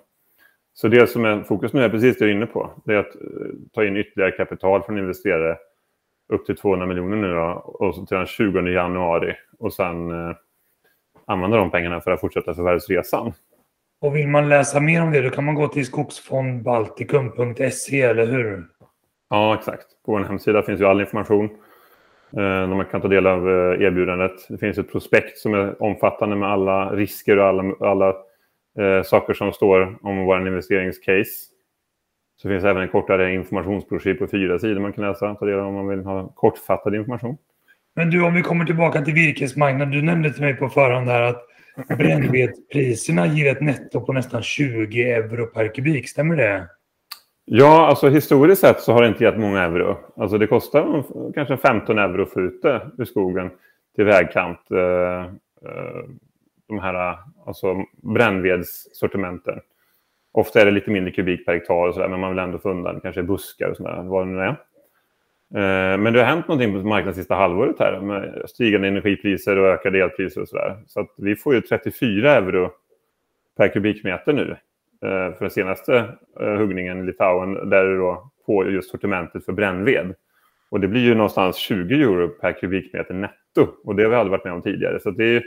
Så 0.73 0.87
det 0.87 1.07
som 1.07 1.25
är 1.25 1.43
fokus 1.43 1.73
nu 1.73 1.83
är 1.83 1.89
precis 1.89 2.17
det 2.17 2.25
jag 2.25 2.31
är 2.31 2.35
inne 2.35 2.45
på. 2.45 2.71
Det 2.85 2.93
är 2.93 2.97
att 2.97 3.15
eh, 3.15 3.21
ta 3.73 3.85
in 3.85 3.97
ytterligare 3.97 4.31
kapital 4.31 4.83
från 4.83 4.97
investerare 4.97 5.57
upp 6.33 6.45
till 6.45 6.57
200 6.57 6.85
miljoner 6.85 7.17
nu 7.17 7.33
då, 7.33 7.43
och 7.65 8.07
till 8.07 8.17
den 8.17 8.25
20 8.25 8.59
januari. 8.59 9.35
Och 9.59 9.73
sen 9.73 10.11
eh, 10.11 10.35
använda 11.27 11.57
de 11.57 11.71
pengarna 11.71 12.01
för 12.01 12.11
att 12.11 12.21
fortsätta 12.21 12.53
förvärvsresan. 12.53 13.33
Och 14.01 14.15
vill 14.15 14.27
man 14.27 14.49
läsa 14.49 14.79
mer 14.79 15.03
om 15.03 15.11
det 15.11 15.21
då 15.21 15.29
kan 15.29 15.43
man 15.43 15.55
gå 15.55 15.67
till 15.67 15.85
skogsfondbaltikum.se, 15.85 18.01
eller 18.01 18.25
hur? 18.25 18.67
Ja, 19.29 19.55
exakt. 19.55 19.85
På 20.05 20.11
vår 20.11 20.19
hemsida 20.19 20.63
finns 20.63 20.81
ju 20.81 20.85
all 20.85 21.01
information. 21.01 21.49
Eh, 22.37 22.67
man 22.67 22.85
kan 22.85 23.01
ta 23.01 23.07
del 23.07 23.27
av 23.27 23.49
eh, 23.49 23.81
erbjudandet. 23.81 24.47
Det 24.49 24.57
finns 24.57 24.77
ett 24.77 24.91
prospekt 24.91 25.37
som 25.37 25.53
är 25.53 25.83
omfattande 25.83 26.35
med 26.35 26.49
alla 26.49 26.95
risker 26.95 27.37
och 27.37 27.45
alla, 27.45 27.75
alla 27.79 28.09
eh, 28.79 29.03
saker 29.03 29.33
som 29.33 29.53
står 29.53 29.97
om 30.01 30.25
vår 30.25 30.47
investeringscase. 30.47 31.51
Så 32.41 32.49
finns 32.49 32.63
även 32.63 32.81
en 32.81 32.89
kortare 32.89 33.33
informationsbroschyr 33.33 34.13
på 34.13 34.27
fyra 34.27 34.59
sidor 34.59 34.81
man 34.81 34.93
kan 34.93 35.03
läsa 35.03 35.35
ta 35.35 35.45
del 35.45 35.59
av 35.59 35.67
om 35.67 35.73
man 35.73 35.87
vill 35.87 36.05
ha 36.05 36.27
kortfattad 36.27 36.95
information. 36.95 37.37
Men 37.95 38.09
du, 38.09 38.23
om 38.23 38.33
vi 38.33 38.41
kommer 38.41 38.65
tillbaka 38.65 39.01
till 39.01 39.13
virkesmarknaden. 39.13 39.91
Du 39.91 40.01
nämnde 40.01 40.33
till 40.33 40.41
mig 40.41 40.55
på 40.55 40.69
förhand 40.69 41.07
här 41.07 41.21
att 41.21 41.41
brännvedspriserna 41.97 43.27
ger 43.27 43.51
ett 43.51 43.61
netto 43.61 44.01
på 44.01 44.13
nästan 44.13 44.43
20 44.43 45.11
euro 45.11 45.45
per 45.45 45.75
kubik. 45.75 46.09
Stämmer 46.09 46.35
det? 46.35 46.67
Ja, 47.45 47.87
alltså 47.87 48.09
historiskt 48.09 48.61
sett 48.61 48.81
så 48.81 48.93
har 48.93 49.01
det 49.01 49.07
inte 49.07 49.23
gett 49.23 49.37
många 49.37 49.63
euro. 49.63 49.97
Alltså 50.15 50.37
det 50.37 50.47
kostar 50.47 51.03
kanske 51.33 51.57
15 51.57 51.99
euro 51.99 52.23
att 52.23 52.33
få 52.33 52.41
ut 52.41 52.61
det 52.61 52.81
ur 52.97 53.05
skogen 53.05 53.49
till 53.95 54.05
vägkant. 54.05 54.71
Eh, 54.71 55.25
eh, 55.69 56.03
de 56.67 56.79
här 56.79 57.17
alltså 57.45 57.75
brännvedssortimenten. 58.03 59.59
Ofta 60.31 60.61
är 60.61 60.65
det 60.65 60.71
lite 60.71 60.91
mindre 60.91 61.11
kubik 61.11 61.45
per 61.45 61.53
hektar 61.53 61.87
och 61.87 61.93
så 61.93 61.99
där, 61.99 62.07
men 62.07 62.19
man 62.19 62.29
vill 62.29 62.39
ändå 62.39 62.57
få 62.57 62.69
undan 62.69 63.01
kanske 63.01 63.23
buskar 63.23 63.69
och 63.69 63.77
sådär, 63.77 64.03
vad 64.03 64.27
det 64.27 64.31
nu 64.31 64.39
är. 64.39 64.55
Eh, 65.53 65.97
men 65.97 66.13
det 66.13 66.19
har 66.19 66.25
hänt 66.25 66.47
någonting 66.47 66.73
på 66.73 66.87
marknaden 66.87 67.15
sista 67.15 67.35
halvåret 67.35 67.79
här 67.79 67.99
med 67.99 68.49
stigande 68.49 68.87
energipriser 68.87 69.57
och 69.57 69.67
ökade 69.67 70.03
elpriser 70.03 70.41
och 70.41 70.47
sådär. 70.47 70.77
Så 70.87 70.99
att 70.99 71.09
vi 71.17 71.35
får 71.35 71.53
ju 71.55 71.61
34 71.61 72.35
euro 72.35 72.71
per 73.57 73.67
kubikmeter 73.67 74.33
nu 74.33 74.51
eh, 75.01 75.33
för 75.33 75.39
den 75.39 75.49
senaste 75.49 75.97
eh, 76.39 76.53
huggningen 76.53 76.99
i 76.99 77.05
Litauen 77.05 77.69
där 77.69 77.85
det 77.85 77.97
då 77.97 78.31
på 78.45 78.69
just 78.69 78.91
sortimentet 78.91 79.45
för 79.45 79.53
brännved. 79.53 80.15
Och 80.69 80.79
det 80.79 80.87
blir 80.87 81.01
ju 81.01 81.15
någonstans 81.15 81.55
20 81.55 81.95
euro 81.95 82.27
per 82.27 82.51
kubikmeter 82.51 83.13
netto 83.13 83.67
och 83.83 83.95
det 83.95 84.03
har 84.03 84.09
vi 84.09 84.15
aldrig 84.15 84.31
varit 84.31 84.45
med 84.45 84.53
om 84.53 84.61
tidigare. 84.61 84.99
Så 84.99 85.11
det 85.11 85.25
är, 85.25 85.43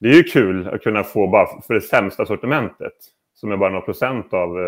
det 0.00 0.08
är 0.08 0.14
ju 0.14 0.22
kul 0.22 0.68
att 0.68 0.82
kunna 0.82 1.04
få 1.04 1.26
bara 1.26 1.60
för 1.62 1.74
det 1.74 1.80
sämsta 1.80 2.26
sortimentet 2.26 2.92
som 3.34 3.52
är 3.52 3.56
bara 3.56 3.70
några 3.70 3.84
procent 3.84 4.34
av, 4.34 4.58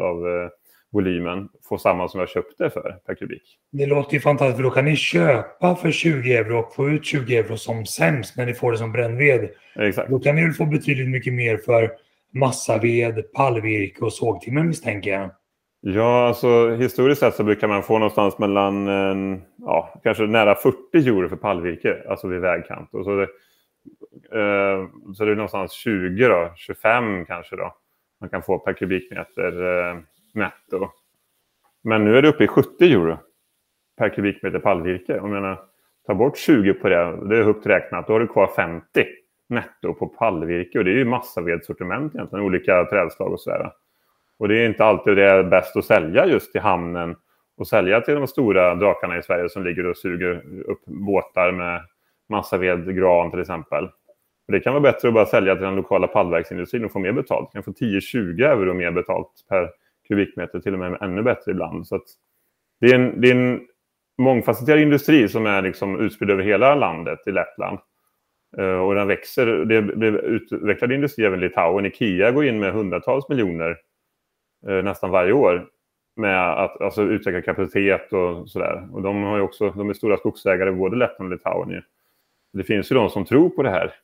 av 0.00 0.48
volymen 0.94 1.48
få 1.68 1.78
samma 1.78 2.08
som 2.08 2.20
jag 2.20 2.28
köpte 2.28 2.70
för 2.70 2.96
per 3.06 3.14
kubik. 3.14 3.58
Det 3.72 3.86
låter 3.86 4.14
ju 4.14 4.20
fantastiskt 4.20 4.56
för 4.56 4.62
då 4.62 4.70
kan 4.70 4.84
ni 4.84 4.96
köpa 4.96 5.76
för 5.76 5.90
20 5.90 6.36
euro 6.36 6.58
och 6.58 6.74
få 6.74 6.90
ut 6.90 7.04
20 7.04 7.36
euro 7.36 7.56
som 7.56 7.86
sämst 7.86 8.36
när 8.36 8.46
ni 8.46 8.54
får 8.54 8.72
det 8.72 8.78
som 8.78 8.92
brännved. 8.92 9.48
Exakt. 9.76 10.10
Då 10.10 10.18
kan 10.18 10.34
ni 10.34 10.42
väl 10.42 10.52
få 10.52 10.66
betydligt 10.66 11.08
mycket 11.08 11.32
mer 11.32 11.56
för 11.56 11.90
massaved, 12.34 13.32
pallvirke 13.32 14.04
och 14.04 14.12
sågtimmer 14.12 14.62
misstänker 14.62 15.10
jag. 15.10 15.30
Ja, 15.80 16.28
alltså 16.28 16.76
historiskt 16.76 17.20
sett 17.20 17.34
så 17.34 17.44
brukar 17.44 17.68
man 17.68 17.82
få 17.82 17.98
någonstans 17.98 18.38
mellan 18.38 18.86
ja, 19.56 20.00
kanske 20.02 20.26
nära 20.26 20.54
40 20.54 20.76
euro 20.94 21.28
för 21.28 21.36
pallvirke, 21.36 22.02
alltså 22.08 22.28
vid 22.28 22.40
vägkant. 22.40 22.94
Och 22.94 23.04
så, 23.04 23.16
det, 23.16 23.22
eh, 24.38 24.86
så 25.14 25.24
det 25.24 25.30
är 25.30 25.34
någonstans 25.34 25.72
20 25.72 26.28
då, 26.28 26.52
25 26.56 27.24
kanske 27.26 27.56
då 27.56 27.74
man 28.20 28.30
kan 28.30 28.42
få 28.42 28.58
per 28.58 28.72
kubikmeter 28.72 29.62
eh, 29.62 29.96
netto. 30.34 30.88
Men 31.82 32.04
nu 32.04 32.16
är 32.16 32.22
det 32.22 32.28
uppe 32.28 32.44
i 32.44 32.48
70 32.48 32.92
euro 32.92 33.18
per 33.98 34.08
kubikmeter 34.08 34.58
pallvirke. 34.58 35.20
Om 35.20 35.30
menar, 35.30 35.60
tar 36.06 36.14
bort 36.14 36.38
20 36.38 36.74
på 36.74 36.88
det, 36.88 37.28
det 37.28 37.38
är 37.38 37.42
högt 37.42 37.66
räknat, 37.66 38.06
då 38.06 38.12
har 38.12 38.20
du 38.20 38.26
kvar 38.26 38.46
50 38.46 38.84
netto 39.48 39.94
på 39.94 40.06
pallvirke. 40.06 40.78
Och 40.78 40.84
det 40.84 40.90
är 40.90 40.96
ju 40.96 41.04
massavedssortiment 41.04 42.14
egentligen, 42.14 42.44
olika 42.44 42.84
trädslag 42.84 43.32
och 43.32 43.40
sådär. 43.40 43.72
Och 44.38 44.48
det 44.48 44.58
är 44.58 44.66
inte 44.66 44.84
alltid 44.84 45.16
det 45.16 45.30
är 45.30 45.42
bäst 45.42 45.76
att 45.76 45.84
sälja 45.84 46.26
just 46.26 46.52
till 46.52 46.60
hamnen 46.60 47.16
och 47.56 47.68
sälja 47.68 48.00
till 48.00 48.14
de 48.14 48.26
stora 48.26 48.74
drakarna 48.74 49.18
i 49.18 49.22
Sverige 49.22 49.48
som 49.48 49.64
ligger 49.64 49.86
och 49.86 49.96
suger 49.96 50.42
upp 50.66 50.84
båtar 50.84 51.52
med 51.52 51.82
massaved, 52.28 52.96
gran 52.96 53.30
till 53.30 53.40
exempel. 53.40 53.84
Och 54.46 54.52
det 54.52 54.60
kan 54.60 54.72
vara 54.72 54.82
bättre 54.82 55.08
att 55.08 55.14
bara 55.14 55.26
sälja 55.26 55.54
till 55.54 55.64
den 55.64 55.76
lokala 55.76 56.06
pallverksindustrin 56.06 56.84
och 56.84 56.92
få 56.92 56.98
mer 56.98 57.12
betalt. 57.12 57.48
Du 57.52 57.56
kan 57.56 57.62
få 57.62 57.70
10-20 57.70 58.44
euro 58.44 58.74
mer 58.74 58.90
betalt 58.90 59.30
per 59.48 59.70
kubikmeter, 60.08 60.60
till 60.60 60.72
och 60.72 60.78
med 60.78 61.02
ännu 61.02 61.22
bättre 61.22 61.50
ibland. 61.50 61.86
Så 61.86 62.00
det, 62.80 62.86
är 62.86 62.94
en, 62.94 63.20
det 63.20 63.30
är 63.30 63.34
en 63.34 63.60
mångfacetterad 64.18 64.80
industri 64.80 65.28
som 65.28 65.46
är 65.46 65.62
liksom 65.62 66.00
utspridd 66.00 66.30
över 66.30 66.42
hela 66.42 66.74
landet 66.74 67.18
i 67.26 67.32
Lettland. 67.32 67.78
Uh, 68.58 68.78
och 68.78 68.94
den 68.94 69.08
växer. 69.08 69.46
Det 69.46 69.76
är 69.76 70.24
utvecklad 70.24 70.92
industri 70.92 71.24
även 71.24 71.38
i 71.38 71.42
Litauen. 71.42 71.86
Ikea 71.86 72.30
går 72.30 72.44
in 72.44 72.60
med 72.60 72.72
hundratals 72.72 73.28
miljoner 73.28 73.76
uh, 74.68 74.82
nästan 74.82 75.10
varje 75.10 75.32
år 75.32 75.68
med 76.16 76.62
att 76.64 76.80
alltså, 76.80 77.02
utveckla 77.02 77.42
kapacitet 77.42 78.12
och 78.12 78.50
sådär. 78.50 78.88
Och 78.92 79.02
de, 79.02 79.22
har 79.22 79.40
också, 79.40 79.70
de 79.70 79.90
är 79.90 79.94
stora 79.94 80.16
skogsägare 80.16 80.72
både 80.72 80.96
Lettland 80.96 81.32
och 81.32 81.38
Litauen. 81.38 81.70
Ju. 81.70 81.82
Det 82.52 82.64
finns 82.64 82.92
ju 82.92 82.94
de 82.94 83.10
som 83.10 83.24
tror 83.24 83.50
på 83.50 83.62
det 83.62 83.70
här 83.70 83.94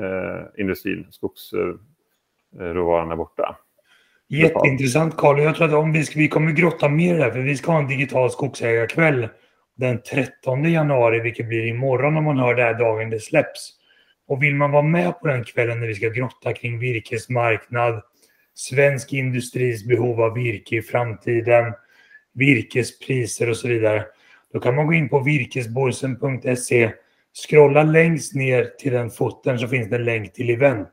eh, 0.00 0.60
industrin, 0.60 1.06
skogsråvaran 1.10 3.08
där 3.08 3.16
borta. 3.16 3.56
Jätteintressant 4.32 5.16
Karl. 5.16 5.40
Jag 5.40 5.56
tror 5.56 5.66
att 5.68 5.74
om 5.74 5.92
vi, 5.92 6.04
ska, 6.04 6.18
vi 6.18 6.28
kommer 6.28 6.52
grotta 6.52 6.88
mer 6.88 7.18
där, 7.18 7.30
för 7.30 7.38
vi 7.38 7.56
ska 7.56 7.72
ha 7.72 7.78
en 7.78 7.88
digital 7.88 8.30
skogsägarkväll 8.30 9.28
den 9.76 10.02
13 10.02 10.64
januari, 10.64 11.20
vilket 11.20 11.48
blir 11.48 11.66
imorgon 11.66 12.16
om 12.16 12.24
man 12.24 12.38
hör 12.38 12.54
det 12.54 12.62
här 12.62 12.74
dagen 12.74 13.10
det 13.10 13.20
släpps. 13.20 13.70
Och 14.28 14.42
vill 14.42 14.54
man 14.54 14.70
vara 14.70 14.82
med 14.82 15.20
på 15.20 15.26
den 15.26 15.44
kvällen 15.44 15.80
när 15.80 15.86
vi 15.86 15.94
ska 15.94 16.08
grotta 16.08 16.52
kring 16.52 16.78
virkesmarknad, 16.78 18.02
svensk 18.54 19.12
industris 19.12 19.86
behov 19.86 20.20
av 20.20 20.34
virke 20.34 20.76
i 20.76 20.82
framtiden, 20.82 21.72
virkespriser 22.34 23.50
och 23.50 23.56
så 23.56 23.68
vidare. 23.68 24.04
Då 24.52 24.60
kan 24.60 24.74
man 24.74 24.86
gå 24.86 24.92
in 24.92 25.08
på 25.08 25.20
virkesborsen.se, 25.20 26.92
scrolla 27.48 27.82
längst 27.82 28.34
ner 28.34 28.64
till 28.78 28.92
den 28.92 29.10
foten 29.10 29.58
så 29.58 29.68
finns 29.68 29.90
det 29.90 29.96
en 29.96 30.04
länk 30.04 30.32
till 30.32 30.50
event. 30.50 30.92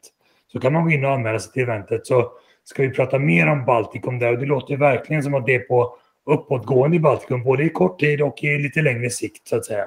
Så 0.51 0.59
kan 0.59 0.73
man 0.73 0.83
gå 0.83 0.91
in 0.91 1.05
och 1.05 1.11
anmäla 1.11 1.39
sig 1.39 1.51
till 1.51 1.63
eventet. 1.63 2.07
Så 2.07 2.31
ska 2.69 2.81
vi 2.81 2.89
prata 2.89 3.19
mer 3.19 3.47
om 3.47 3.65
Baltikum 3.65 4.19
där 4.19 4.33
och 4.33 4.39
det 4.39 4.45
låter 4.45 4.77
verkligen 4.77 5.23
som 5.23 5.33
att 5.33 5.45
det 5.45 5.55
är 5.55 5.59
på 5.59 5.95
uppåtgående 6.25 6.97
i 6.97 6.99
Baltikum, 6.99 7.43
både 7.43 7.63
i 7.63 7.69
kort 7.69 7.99
tid 7.99 8.21
och 8.21 8.43
i 8.43 8.57
lite 8.57 8.81
längre 8.81 9.09
sikt 9.09 9.47
så 9.47 9.55
att 9.55 9.65
säga. 9.65 9.85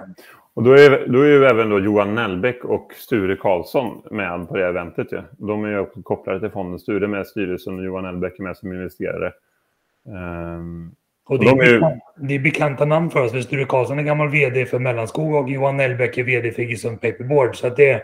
Och 0.54 0.62
då 0.62 0.72
är, 0.72 1.06
då 1.08 1.20
är 1.20 1.26
ju 1.26 1.44
även 1.44 1.70
då 1.70 1.78
Johan 1.78 2.14
Nellbäck 2.14 2.64
och 2.64 2.92
Sture 2.94 3.36
Karlsson 3.36 4.02
med 4.10 4.48
på 4.48 4.56
det 4.56 4.66
eventet. 4.66 5.06
Ja. 5.10 5.22
De 5.38 5.64
är 5.64 5.68
ju 5.68 5.78
också 5.78 6.02
kopplade 6.02 6.40
till 6.40 6.50
fonden. 6.50 6.78
Sture 6.78 7.08
med 7.08 7.26
styrelsen 7.26 7.78
och 7.78 7.84
Johan 7.84 8.04
Nellbäck 8.04 8.38
är 8.38 8.42
med 8.42 8.56
som 8.56 8.72
investerare. 8.72 9.32
Um, 10.06 10.94
och 11.24 11.38
det, 11.38 11.46
är, 11.46 11.50
de 11.50 11.84
är, 11.84 12.00
det 12.16 12.34
är 12.34 12.38
bekanta 12.38 12.84
namn 12.84 13.10
för 13.10 13.24
oss. 13.24 13.32
För 13.32 13.40
Sture 13.40 13.64
Karlsson 13.64 13.98
är 13.98 14.02
gammal 14.02 14.28
vd 14.28 14.66
för 14.66 14.78
Mellanskog 14.78 15.34
och 15.34 15.50
Johan 15.50 15.76
Nellbäck 15.76 16.18
är 16.18 16.24
vd 16.24 16.52
för 16.52 16.62
Iggesund 16.62 17.00
Paperboard. 17.00 17.56
Så 17.56 17.66
att 17.66 17.76
det, 17.76 18.02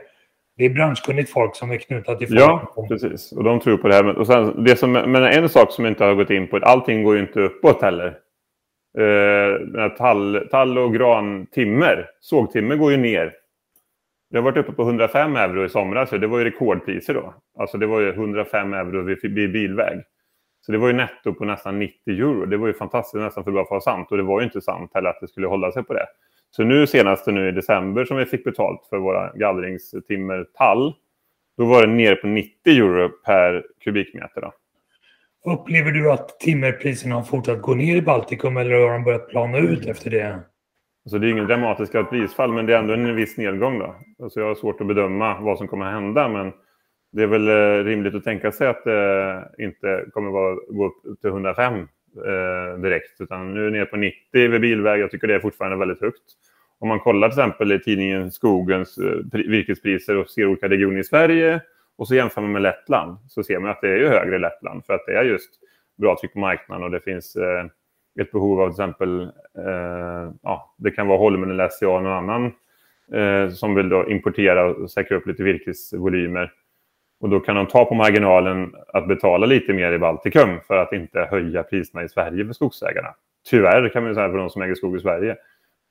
det 0.58 0.64
är 0.64 0.70
branschkunnigt 0.70 1.30
folk 1.30 1.56
som 1.56 1.70
är 1.70 1.76
knutna 1.76 2.14
till 2.14 2.28
folk. 2.28 2.40
Ja, 2.40 2.86
precis. 2.88 3.32
Och 3.32 3.44
de 3.44 3.60
tror 3.60 3.76
på 3.76 3.88
det 3.88 3.94
här. 3.94 4.18
Och 4.18 4.26
sen, 4.26 4.64
det 4.64 4.76
som, 4.76 4.92
men 4.92 5.16
en 5.16 5.48
sak 5.48 5.72
som 5.72 5.84
jag 5.84 5.92
inte 5.92 6.04
har 6.04 6.14
gått 6.14 6.30
in 6.30 6.48
på, 6.48 6.56
allting 6.56 7.02
går 7.02 7.14
ju 7.14 7.20
inte 7.20 7.40
uppåt 7.40 7.82
heller. 7.82 8.18
Eh, 8.98 9.88
tall, 9.88 10.48
tall 10.50 10.78
och 10.78 10.94
grantimmer, 10.94 12.10
sågtimmer 12.20 12.76
går 12.76 12.90
ju 12.90 12.96
ner. 12.96 13.34
Det 14.30 14.38
har 14.38 14.42
varit 14.42 14.56
uppe 14.56 14.72
på 14.72 14.82
105 14.82 15.36
euro 15.36 15.64
i 15.64 15.68
somras, 15.68 16.10
så 16.10 16.18
det 16.18 16.26
var 16.26 16.38
ju 16.38 16.44
rekordpriser 16.44 17.14
då. 17.14 17.34
Alltså 17.58 17.78
det 17.78 17.86
var 17.86 18.00
ju 18.00 18.08
105 18.08 18.74
euro 18.74 19.02
vid, 19.02 19.52
bilväg. 19.52 20.02
Så 20.60 20.72
det 20.72 20.78
var 20.78 20.86
ju 20.86 20.92
netto 20.92 21.34
på 21.34 21.44
nästan 21.44 21.78
90 21.78 21.98
euro. 22.06 22.46
Det 22.46 22.56
var 22.56 22.66
ju 22.66 22.72
fantastiskt 22.72 23.22
nästan 23.22 23.44
för 23.44 23.50
bra 23.50 23.60
för 23.60 23.66
att 23.66 23.70
vara 23.70 23.96
sant. 23.96 24.10
Och 24.10 24.16
det 24.16 24.22
var 24.22 24.40
ju 24.40 24.44
inte 24.44 24.60
sant 24.60 24.90
heller 24.94 25.10
att 25.10 25.20
det 25.20 25.28
skulle 25.28 25.46
hålla 25.46 25.72
sig 25.72 25.84
på 25.84 25.94
det. 25.94 26.06
Så 26.50 26.64
nu 26.64 26.86
senast 26.86 27.26
nu 27.26 27.48
i 27.48 27.52
december 27.52 28.04
som 28.04 28.16
vi 28.16 28.24
fick 28.24 28.44
betalt 28.44 28.86
för 28.90 28.98
våra 28.98 29.32
gallringstimmer 29.32 30.46
tall, 30.54 30.94
då 31.56 31.64
var 31.64 31.86
det 31.86 31.92
ner 31.92 32.14
på 32.14 32.26
90 32.26 32.52
euro 32.66 33.08
per 33.08 33.66
kubikmeter. 33.84 34.40
Då. 34.40 34.52
Upplever 35.52 35.90
du 35.90 36.10
att 36.10 36.40
timmerpriserna 36.40 37.14
har 37.14 37.22
fortsatt 37.22 37.62
gå 37.62 37.74
ner 37.74 37.96
i 37.96 38.02
Baltikum 38.02 38.56
eller 38.56 38.70
har 38.70 38.92
de 38.92 39.04
börjat 39.04 39.28
plana 39.28 39.58
ut 39.58 39.86
efter 39.86 40.10
det? 40.10 40.40
Alltså 41.04 41.18
det 41.18 41.26
är 41.26 41.30
ingen 41.30 41.46
dramatiska 41.46 42.04
prisfall, 42.04 42.52
men 42.52 42.66
det 42.66 42.74
är 42.74 42.78
ändå 42.78 42.94
en 42.94 43.16
viss 43.16 43.36
nedgång. 43.36 43.78
Då. 43.78 43.94
Alltså 44.22 44.40
jag 44.40 44.46
har 44.46 44.54
svårt 44.54 44.80
att 44.80 44.86
bedöma 44.86 45.40
vad 45.40 45.58
som 45.58 45.68
kommer 45.68 45.86
att 45.86 45.92
hända, 45.92 46.28
men 46.28 46.52
det 47.12 47.22
är 47.22 47.26
väl 47.26 47.48
eh, 47.48 47.84
rimligt 47.84 48.14
att 48.14 48.24
tänka 48.24 48.52
sig 48.52 48.68
att 48.68 48.84
det 48.84 49.48
inte 49.58 50.04
kommer 50.12 50.28
att 50.28 50.58
gå 50.68 50.86
upp 50.86 51.20
till 51.20 51.30
105 51.30 51.88
eh, 52.16 52.80
direkt, 52.80 53.20
utan 53.20 53.54
nu 53.54 53.60
är 53.60 53.64
det 53.64 53.70
nere 53.70 53.86
på 53.86 53.96
90 53.96 54.18
vid 54.32 54.60
bilväg. 54.60 55.00
Jag 55.00 55.10
tycker 55.10 55.26
det 55.28 55.34
är 55.34 55.40
fortfarande 55.40 55.76
väldigt 55.76 56.00
högt. 56.00 56.22
Om 56.78 56.88
man 56.88 57.00
kollar 57.00 57.28
till 57.28 57.38
exempel 57.38 57.72
i 57.72 57.78
tidningen 57.78 58.30
Skogens 58.30 58.98
eh, 58.98 59.18
virkespriser 59.32 60.16
och 60.16 60.30
ser 60.30 60.46
olika 60.46 60.68
regioner 60.68 60.98
i 60.98 61.04
Sverige 61.04 61.60
och 61.98 62.08
så 62.08 62.14
jämför 62.14 62.40
man 62.40 62.52
med 62.52 62.62
Lettland 62.62 63.16
så 63.28 63.42
ser 63.42 63.58
man 63.58 63.70
att 63.70 63.80
det 63.80 63.88
är 63.88 63.96
ju 63.96 64.08
högre 64.08 64.36
i 64.36 64.38
Lettland 64.38 64.84
för 64.84 64.94
att 64.94 65.06
det 65.06 65.12
är 65.12 65.24
just 65.24 65.50
bra 65.96 66.16
tryck 66.20 66.32
på 66.32 66.38
marknaden 66.38 66.84
och 66.84 66.90
det 66.90 67.00
finns 67.00 67.36
eh, 67.36 67.66
ett 68.20 68.32
behov 68.32 68.60
av 68.60 68.66
till 68.66 68.72
exempel, 68.72 69.20
eh, 69.58 70.32
ja, 70.42 70.74
det 70.78 70.90
kan 70.90 71.06
vara 71.06 71.18
Holmen 71.18 71.50
eller 71.50 71.68
SCA 71.68 71.88
och 71.88 72.02
någon 72.02 72.12
annan 72.30 72.52
eh, 73.12 73.50
som 73.50 73.74
vill 73.74 73.88
då 73.88 74.10
importera 74.10 74.64
och 74.64 74.90
säkra 74.90 75.16
upp 75.16 75.26
lite 75.26 75.42
virkesvolymer. 75.42 76.52
Och 77.20 77.28
då 77.28 77.40
kan 77.40 77.56
de 77.56 77.66
ta 77.66 77.84
på 77.84 77.94
marginalen 77.94 78.74
att 78.88 79.08
betala 79.08 79.46
lite 79.46 79.72
mer 79.72 79.92
i 79.92 79.98
Baltikum 79.98 80.60
för 80.66 80.76
att 80.76 80.92
inte 80.92 81.28
höja 81.30 81.62
priserna 81.62 82.04
i 82.04 82.08
Sverige 82.08 82.46
för 82.46 82.52
skogsägarna. 82.52 83.14
Tyvärr 83.50 83.88
kan 83.88 84.04
man 84.04 84.14
säga 84.14 84.30
för 84.30 84.38
de 84.38 84.50
som 84.50 84.62
äger 84.62 84.74
skog 84.74 84.96
i 84.96 85.00
Sverige. 85.00 85.36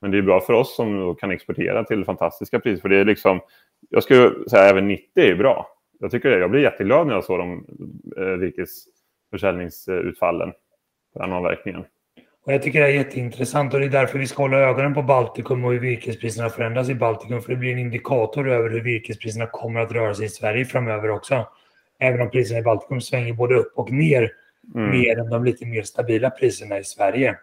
Men 0.01 0.11
det 0.11 0.17
är 0.17 0.21
bra 0.21 0.39
för 0.39 0.53
oss 0.53 0.75
som 0.75 1.15
kan 1.15 1.31
exportera 1.31 1.83
till 1.83 2.05
fantastiska 2.05 2.59
priser. 2.59 2.81
För 2.81 2.89
det 2.89 2.97
är 2.97 3.05
liksom, 3.05 3.39
jag 3.89 4.03
skulle 4.03 4.49
säga 4.49 4.69
även 4.69 4.87
90 4.87 5.07
är 5.15 5.35
bra. 5.35 5.67
Jag 5.99 6.11
tycker 6.11 6.29
det. 6.29 6.39
Jag 6.39 6.51
blir 6.51 6.61
jätteglad 6.61 7.07
när 7.07 7.13
jag 7.13 7.23
såg 7.23 7.39
de 7.39 7.65
eh, 8.17 8.23
virkesförsäljningsutfallen 8.23 10.53
för 11.13 11.19
den 11.19 11.33
avverkningen. 11.33 11.85
Och 12.47 12.53
jag 12.53 12.61
tycker 12.61 12.81
det 12.81 12.87
är 12.87 12.91
jätteintressant 12.91 13.73
och 13.73 13.79
det 13.79 13.85
är 13.85 13.89
därför 13.89 14.19
vi 14.19 14.27
ska 14.27 14.43
hålla 14.43 14.57
ögonen 14.57 14.93
på 14.93 15.03
Baltikum 15.03 15.65
och 15.65 15.71
hur 15.71 15.79
virkespriserna 15.79 16.49
förändras 16.49 16.89
i 16.89 16.95
Baltikum. 16.95 17.41
För 17.41 17.49
det 17.49 17.55
blir 17.55 17.71
en 17.71 17.79
indikator 17.79 18.49
över 18.49 18.69
hur 18.69 18.81
virkespriserna 18.81 19.45
kommer 19.45 19.79
att 19.79 19.91
röra 19.91 20.13
sig 20.13 20.25
i 20.25 20.29
Sverige 20.29 20.65
framöver 20.65 21.09
också. 21.09 21.47
Även 21.99 22.21
om 22.21 22.29
priserna 22.29 22.59
i 22.59 22.63
Baltikum 22.63 23.01
svänger 23.01 23.33
både 23.33 23.55
upp 23.55 23.73
och 23.75 23.91
ner 23.91 24.31
mm. 24.75 24.91
mer 24.91 25.19
än 25.19 25.29
de 25.29 25.43
lite 25.43 25.65
mer 25.65 25.83
stabila 25.83 26.29
priserna 26.29 26.79
i 26.79 26.83
Sverige. 26.83 27.37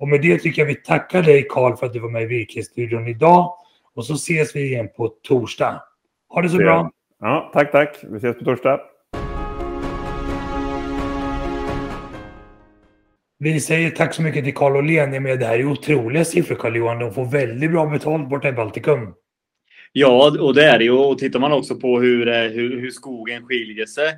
Och 0.00 0.08
med 0.08 0.22
det 0.22 0.38
tycker 0.38 0.62
jag 0.62 0.66
vi 0.66 0.74
tackar 0.74 1.22
dig 1.22 1.46
Karl 1.50 1.76
för 1.76 1.86
att 1.86 1.92
du 1.92 1.98
var 1.98 2.10
med 2.10 2.22
i 2.22 2.26
Virkesstudion 2.26 3.08
idag. 3.08 3.54
Och 3.94 4.06
så 4.06 4.14
ses 4.14 4.56
vi 4.56 4.60
igen 4.60 4.88
på 4.96 5.08
torsdag. 5.08 5.82
Ha 6.28 6.42
det 6.42 6.48
så 6.48 6.56
bra! 6.56 6.90
Ja, 7.20 7.50
tack, 7.54 7.72
tack. 7.72 7.96
Vi 8.02 8.16
ses 8.16 8.38
på 8.38 8.44
torsdag. 8.44 8.80
Vi 13.44 13.60
säger 13.60 13.90
tack 13.90 14.14
så 14.14 14.22
mycket 14.22 14.44
till 14.44 14.54
Carl 14.54 14.76
Åhlén. 14.76 15.10
det 15.10 15.46
här 15.46 15.58
är 15.58 15.64
otroliga 15.64 16.24
siffror, 16.24 16.56
Carl-Johan. 16.56 16.98
De 16.98 17.14
får 17.14 17.24
väldigt 17.24 17.70
bra 17.70 17.86
betalt 17.86 18.28
borta 18.28 18.48
i 18.48 18.52
Baltikum. 18.52 19.14
Ja, 19.92 20.36
och 20.40 20.54
det 20.54 20.64
är 20.64 20.78
det 20.78 20.84
ju. 20.84 20.90
Och 20.90 21.18
tittar 21.18 21.40
man 21.40 21.52
också 21.52 21.76
på 21.76 22.00
hur, 22.00 22.28
eh, 22.28 22.34
hur, 22.34 22.80
hur 22.80 22.90
skogen 22.90 23.46
skiljer 23.46 23.86
sig 23.86 24.08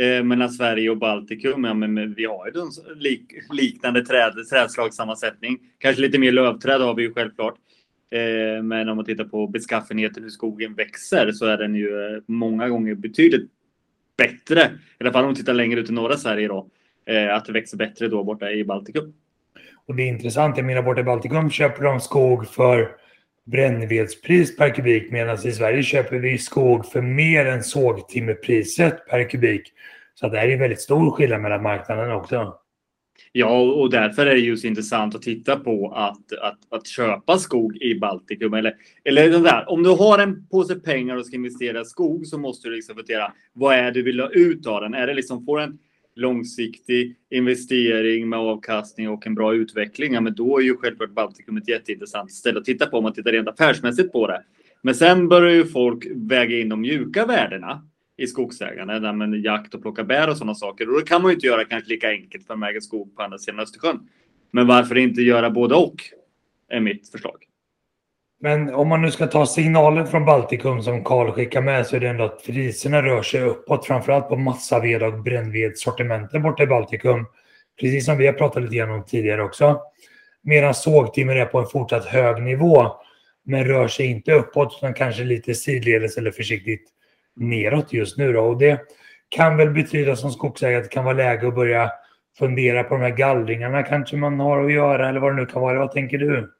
eh, 0.00 0.24
mellan 0.24 0.50
Sverige 0.50 0.90
och 0.90 0.96
Baltikum. 0.96 1.64
Ja, 1.64 1.74
men 1.74 2.14
vi 2.14 2.24
har 2.24 2.46
ju 2.46 2.60
en 2.60 2.98
lik, 2.98 3.32
liknande 3.52 4.04
träd, 4.04 4.32
trädslagssammansättning. 4.50 5.58
Kanske 5.78 6.02
lite 6.02 6.18
mer 6.18 6.32
lövträd 6.32 6.80
har 6.80 6.94
vi 6.94 7.02
ju 7.02 7.12
självklart. 7.12 7.54
Eh, 8.10 8.62
men 8.62 8.88
om 8.88 8.96
man 8.96 9.04
tittar 9.04 9.24
på 9.24 9.46
beskaffenheten 9.46 10.22
hur 10.22 10.30
skogen 10.30 10.74
växer 10.74 11.32
så 11.32 11.46
är 11.46 11.58
den 11.58 11.74
ju 11.74 12.14
eh, 12.14 12.22
många 12.26 12.68
gånger 12.68 12.94
betydligt 12.94 13.50
bättre. 14.18 14.60
I 14.98 15.04
alla 15.04 15.12
fall 15.12 15.22
om 15.22 15.28
man 15.28 15.36
tittar 15.36 15.54
längre 15.54 15.80
ut 15.80 15.90
i 15.90 15.92
norra 15.92 16.16
Sverige 16.16 16.48
då. 16.48 16.70
Eh, 17.06 17.34
att 17.34 17.44
det 17.44 17.52
växer 17.52 17.76
bättre 17.76 18.08
då 18.08 18.24
borta 18.24 18.50
i 18.50 18.64
Baltikum. 18.64 19.14
Och 19.86 19.96
det 19.96 20.02
är 20.02 20.08
intressant, 20.08 20.56
jag 20.56 20.66
menar 20.66 20.82
borta 20.82 21.00
i 21.00 21.04
Baltikum 21.04 21.50
köper 21.50 21.82
de 21.82 22.00
skog 22.00 22.48
för 22.48 22.90
brännvedspris 23.44 24.56
per 24.56 24.70
kubik 24.70 25.12
medan 25.12 25.38
i 25.44 25.52
Sverige 25.52 25.82
köper 25.82 26.18
vi 26.18 26.38
skog 26.38 26.86
för 26.86 27.02
mer 27.02 27.46
än 27.46 27.62
sågtimmerpriset 27.62 29.06
per 29.06 29.30
kubik. 29.30 29.72
Så 30.14 30.28
det 30.28 30.38
här 30.38 30.48
är 30.48 30.56
väldigt 30.56 30.80
stor 30.80 31.10
skillnad 31.10 31.40
mellan 31.42 31.62
marknaderna 31.62 32.16
också. 32.16 32.54
Ja, 33.32 33.60
och 33.60 33.90
därför 33.90 34.26
är 34.26 34.34
det 34.34 34.40
just 34.40 34.64
intressant 34.64 35.14
att 35.14 35.22
titta 35.22 35.56
på 35.56 35.92
att, 35.92 36.32
att, 36.42 36.58
att 36.70 36.86
köpa 36.86 37.38
skog 37.38 37.76
i 37.76 37.94
Baltikum. 37.94 38.54
Eller, 38.54 38.74
eller 39.04 39.30
det 39.30 39.38
där, 39.38 39.70
om 39.70 39.82
du 39.82 39.90
har 39.90 40.18
en 40.18 40.46
påse 40.48 40.74
pengar 40.74 41.16
och 41.16 41.26
ska 41.26 41.36
investera 41.36 41.80
i 41.80 41.84
skog 41.84 42.26
så 42.26 42.38
måste 42.38 42.68
du 42.68 42.74
liksom 42.74 42.96
fundera, 42.96 43.32
vad 43.52 43.74
är 43.74 43.82
det 43.82 43.90
du 43.90 44.02
vill 44.02 44.20
ha 44.20 44.30
ut 44.30 44.66
av 44.66 44.80
den? 44.80 44.94
Är 44.94 45.06
det 45.06 45.14
liksom, 45.14 45.44
får 45.44 45.60
en 45.60 45.78
långsiktig 46.16 47.16
investering 47.30 48.28
med 48.28 48.38
avkastning 48.38 49.08
och 49.08 49.26
en 49.26 49.34
bra 49.34 49.54
utveckling, 49.54 50.14
ja, 50.14 50.20
men 50.20 50.34
då 50.34 50.58
är 50.58 50.62
ju 50.62 50.76
självklart 50.76 51.10
Baltikum 51.10 51.56
ett 51.56 51.68
jätteintressant 51.68 52.32
ställe 52.32 52.58
att 52.58 52.64
titta 52.64 52.86
på 52.86 52.96
om 52.96 53.02
man 53.02 53.12
tittar 53.12 53.32
rent 53.32 53.48
affärsmässigt 53.48 54.12
på 54.12 54.26
det. 54.26 54.42
Men 54.82 54.94
sen 54.94 55.28
börjar 55.28 55.54
ju 55.54 55.64
folk 55.64 56.06
väga 56.14 56.60
in 56.60 56.68
de 56.68 56.80
mjuka 56.80 57.26
värdena 57.26 57.82
i 58.16 58.26
skogsägarna, 58.26 59.00
där 59.00 59.12
med 59.12 59.44
jakt 59.44 59.74
och 59.74 59.82
plocka 59.82 60.04
bär 60.04 60.30
och 60.30 60.36
sådana 60.36 60.54
saker. 60.54 60.90
Och 60.90 61.00
det 61.00 61.06
kan 61.06 61.22
man 61.22 61.30
ju 61.30 61.34
inte 61.34 61.46
göra 61.46 61.64
kanske 61.64 61.90
lika 61.90 62.08
enkelt 62.08 62.46
för 62.46 62.56
man 62.56 62.68
äger 62.68 62.80
skog 62.80 63.16
på 63.16 63.22
andra 63.22 63.38
sidan 63.38 63.60
Östersjön. 63.60 64.08
Men 64.50 64.66
varför 64.66 64.98
inte 64.98 65.22
göra 65.22 65.50
både 65.50 65.74
och? 65.74 65.96
Är 66.68 66.80
mitt 66.80 67.08
förslag. 67.08 67.44
Men 68.44 68.74
om 68.74 68.88
man 68.88 69.02
nu 69.02 69.10
ska 69.10 69.26
ta 69.26 69.46
signalen 69.46 70.06
från 70.06 70.24
Baltikum 70.24 70.82
som 70.82 71.04
Karl 71.04 71.30
skickar 71.30 71.62
med 71.62 71.86
så 71.86 71.96
är 71.96 72.00
det 72.00 72.08
ändå 72.08 72.24
att 72.24 72.46
priserna 72.46 73.02
rör 73.02 73.22
sig 73.22 73.42
uppåt, 73.42 73.86
framförallt 73.86 74.28
på 74.28 74.36
massaved 74.36 75.02
och 75.02 75.22
brännvedssortimenten 75.22 76.42
borta 76.42 76.62
i 76.62 76.66
Baltikum. 76.66 77.26
Precis 77.80 78.04
som 78.04 78.18
vi 78.18 78.26
har 78.26 78.32
pratat 78.32 78.62
lite 78.62 78.76
grann 78.76 78.90
om 78.90 79.04
tidigare 79.04 79.42
också. 79.42 79.80
Medan 80.42 80.74
sågtimmer 80.74 81.36
är 81.36 81.44
på 81.44 81.58
en 81.58 81.66
fortsatt 81.66 82.04
hög 82.04 82.42
nivå, 82.42 82.86
men 83.44 83.64
rör 83.64 83.88
sig 83.88 84.06
inte 84.06 84.32
uppåt 84.32 84.78
utan 84.78 84.94
kanske 84.94 85.24
lite 85.24 85.54
sidledes 85.54 86.16
eller 86.16 86.30
försiktigt 86.30 86.88
neråt 87.36 87.92
just 87.92 88.18
nu. 88.18 88.32
Då. 88.32 88.40
Och 88.40 88.58
det 88.58 88.80
kan 89.28 89.56
väl 89.56 89.70
betyda 89.70 90.16
som 90.16 90.30
skogsägare 90.30 90.76
att 90.76 90.84
det 90.84 90.94
kan 90.94 91.04
vara 91.04 91.16
läge 91.16 91.48
att 91.48 91.54
börja 91.54 91.90
fundera 92.38 92.84
på 92.84 92.94
de 92.94 93.00
här 93.00 93.16
gallringarna 93.16 93.82
kanske 93.82 94.16
man 94.16 94.40
har 94.40 94.64
att 94.64 94.72
göra 94.72 95.08
eller 95.08 95.20
vad 95.20 95.32
det 95.32 95.36
nu 95.36 95.46
kan 95.46 95.62
vara. 95.62 95.78
Vad 95.78 95.92
tänker 95.92 96.18
du? 96.18 96.50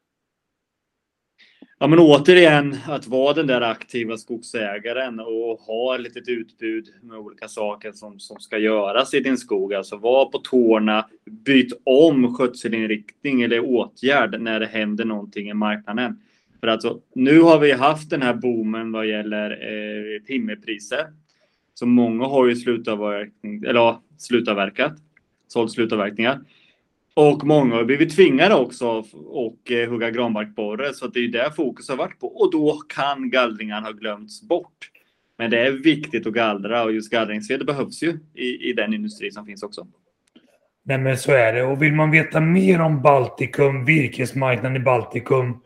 Ja, 1.78 1.86
men 1.86 1.98
återigen 1.98 2.76
att 2.86 3.06
vara 3.06 3.34
den 3.34 3.46
där 3.46 3.60
aktiva 3.60 4.16
skogsägaren 4.16 5.20
och 5.20 5.60
ha 5.60 5.94
ett 5.94 6.00
litet 6.00 6.28
utbud 6.28 6.88
med 7.02 7.18
olika 7.18 7.48
saker 7.48 7.92
som, 7.92 8.20
som 8.20 8.40
ska 8.40 8.58
göras 8.58 9.14
i 9.14 9.20
din 9.20 9.36
skog. 9.36 9.74
Alltså 9.74 9.96
var 9.96 10.26
på 10.26 10.38
tårna, 10.38 11.06
byt 11.24 11.72
om 11.84 12.34
skötselinriktning 12.34 13.42
eller 13.42 13.60
åtgärd 13.60 14.40
när 14.40 14.60
det 14.60 14.66
händer 14.66 15.04
någonting 15.04 15.50
i 15.50 15.54
marknaden. 15.54 16.18
För 16.60 16.68
alltså, 16.68 17.00
nu 17.14 17.40
har 17.40 17.58
vi 17.58 17.72
haft 17.72 18.10
den 18.10 18.22
här 18.22 18.34
boomen 18.34 18.92
vad 18.92 19.06
gäller 19.06 19.50
eh, 19.50 20.22
timmerpriser. 20.22 21.06
Så 21.74 21.86
många 21.86 22.26
har 22.26 22.46
ju 22.46 22.56
slutavverkning, 22.56 23.62
eller 23.62 23.80
ja, 23.80 24.02
slutavverkat, 24.18 24.92
sålt 25.48 25.72
slutavverkningar. 25.72 26.40
Och 27.16 27.44
många 27.44 27.74
har 27.74 27.84
blivit 27.84 28.16
tvingade 28.16 28.54
också 28.54 29.04
och 29.26 29.70
eh, 29.70 29.90
hugga 29.90 30.10
granbarkborre. 30.10 30.94
Så 30.94 31.06
det 31.06 31.20
är 31.20 31.28
där 31.28 31.50
fokus 31.50 31.88
har 31.88 31.96
varit 31.96 32.20
på. 32.20 32.26
Och 32.26 32.52
då 32.52 32.72
kan 32.88 33.30
gallringarna 33.30 33.86
ha 33.86 33.92
glömts 33.92 34.42
bort. 34.42 34.90
Men 35.38 35.50
det 35.50 35.60
är 35.60 35.70
viktigt 35.70 36.26
att 36.26 36.32
gallra 36.32 36.82
och 36.82 36.92
just 36.92 37.10
gallringsved 37.10 37.66
behövs 37.66 38.02
ju 38.02 38.18
i, 38.34 38.70
i 38.70 38.72
den 38.72 38.94
industri 38.94 39.30
som 39.30 39.46
finns 39.46 39.62
också. 39.62 39.86
Nej 40.82 40.98
men 40.98 41.18
så 41.18 41.32
är 41.32 41.52
det. 41.52 41.62
Och 41.62 41.82
vill 41.82 41.92
man 41.92 42.10
veta 42.10 42.40
mer 42.40 42.80
om 42.80 43.02
Baltikum, 43.02 43.84
virkesmarknaden 43.84 44.76
i 44.76 44.80
Baltikum 44.80 45.60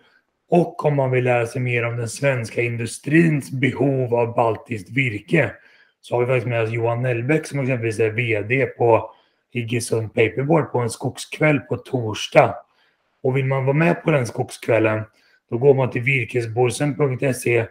och 0.51 0.85
om 0.85 0.97
man 0.97 1.11
vill 1.11 1.25
lära 1.25 1.47
sig 1.47 1.63
mer 1.63 1.85
om 1.85 1.97
den 1.97 2.09
svenska 2.09 2.63
industrins 2.63 3.51
behov 3.51 4.15
av 4.15 4.35
baltiskt 4.35 4.91
virke 4.91 5.53
så 6.01 6.15
har 6.15 6.21
vi 6.21 6.27
faktiskt 6.27 6.47
med 6.47 6.63
oss 6.63 6.71
Johan 6.71 7.03
Nellbäck 7.03 7.47
som 7.47 7.61
exempelvis 7.61 8.01
är 8.01 8.11
VD 8.11 8.67
på 8.67 9.15
Iggesund 9.53 10.15
Paperboard 10.15 10.73
på 10.73 10.79
en 10.79 10.91
skogskväll 10.91 11.61
på 11.61 11.77
torsdag. 11.77 12.55
Och 13.23 13.37
vill 13.37 13.45
man 13.45 13.65
vara 13.65 13.77
med 13.77 14.03
på 14.03 14.11
den 14.11 14.27
skogskvällen 14.27 15.03
då 15.51 15.59
går 15.59 15.75
man 15.75 15.91
till 15.91 16.03
virkesborsen.se, 16.03 17.67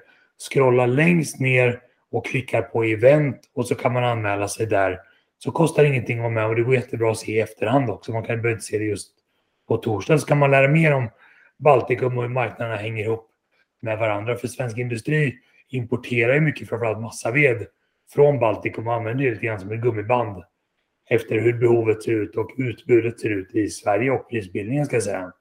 scrollar 0.50 0.88
längst 0.88 1.40
ner 1.40 1.80
och 2.12 2.26
klickar 2.26 2.62
på 2.62 2.84
event 2.84 3.42
och 3.54 3.68
så 3.68 3.76
kan 3.76 3.94
man 3.94 4.04
anmäla 4.04 4.48
sig 4.48 4.66
där. 4.66 5.00
Så 5.38 5.52
kostar 5.52 5.84
ingenting 5.84 6.18
att 6.18 6.24
vara 6.24 6.34
med 6.34 6.46
och 6.46 6.56
det 6.56 6.64
går 6.64 6.76
jättebra 6.76 7.12
att 7.12 7.18
se 7.18 7.32
i 7.32 7.40
efterhand 7.40 7.90
också. 7.90 8.12
Man 8.12 8.24
kan 8.24 8.42
behöva 8.42 8.56
inte 8.56 8.66
se 8.66 8.78
det 8.78 8.86
just 8.86 9.12
på 9.68 9.78
torsdag. 9.78 10.18
Så 10.18 10.28
kan 10.28 10.38
man 10.38 10.52
lära 10.52 10.68
mer 10.68 10.94
om 10.94 11.10
Baltikum 11.58 12.18
och 12.18 12.24
hur 12.24 12.30
marknaderna 12.30 12.78
hänger 12.78 13.04
ihop 13.04 13.30
med 13.82 13.98
varandra. 13.98 14.36
För 14.36 14.48
svensk 14.48 14.78
industri 14.78 15.36
importerar 15.70 16.34
ju 16.34 16.42
mycket, 16.42 16.70
framförallt 16.70 17.00
massaved, 17.00 17.66
från 18.14 18.40
Baltikum 18.40 18.88
och 18.88 18.94
använder 18.94 19.24
det 19.24 19.30
lite 19.30 19.46
grann 19.46 19.60
som 19.60 19.72
ett 19.72 19.82
gummiband 19.82 20.44
efter 21.10 21.40
hur 21.40 21.54
behovet 21.54 22.04
ser 22.04 22.12
ut 22.12 22.36
och 22.36 22.52
utbudet 22.58 23.20
ser 23.20 23.30
ut 23.30 23.56
i 23.56 23.68
Sverige 23.68 24.12
och 24.12 24.30
prisbildningen 24.30 24.86
ska 24.86 24.96
jag 24.96 25.04
säga. 25.04 25.32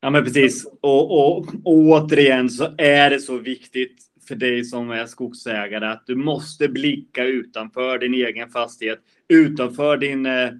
Ja 0.00 0.10
men 0.10 0.24
precis. 0.24 0.66
Och, 0.80 1.18
och, 1.18 1.38
och 1.64 1.74
återigen 1.74 2.50
så 2.50 2.68
är 2.78 3.10
det 3.10 3.20
så 3.20 3.38
viktigt 3.38 3.96
för 4.28 4.34
dig 4.34 4.64
som 4.64 4.90
är 4.90 5.06
skogsägare 5.06 5.86
att 5.86 6.06
du 6.06 6.16
måste 6.16 6.68
blicka 6.68 7.24
utanför 7.24 7.98
din 7.98 8.14
egen 8.14 8.48
fastighet, 8.48 8.98
utanför 9.28 9.96
din, 9.96 10.26
eh, 10.26 10.50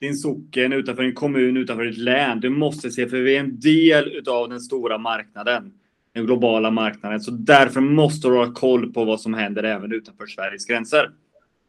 din 0.00 0.16
socken, 0.16 0.72
utanför 0.72 1.02
din 1.02 1.14
kommun, 1.14 1.56
utanför 1.56 1.84
ditt 1.84 1.98
län. 1.98 2.40
Du 2.40 2.50
måste 2.50 2.90
se, 2.90 3.08
för 3.08 3.16
vi 3.16 3.36
är 3.36 3.40
en 3.40 3.60
del 3.60 4.22
av 4.28 4.48
den 4.48 4.60
stora 4.60 4.98
marknaden, 4.98 5.72
den 6.14 6.26
globala 6.26 6.70
marknaden. 6.70 7.20
Så 7.20 7.30
därför 7.30 7.80
måste 7.80 8.28
du 8.28 8.34
ha 8.34 8.52
koll 8.52 8.92
på 8.92 9.04
vad 9.04 9.20
som 9.20 9.34
händer 9.34 9.62
även 9.62 9.92
utanför 9.92 10.26
Sveriges 10.26 10.66
gränser. 10.66 11.10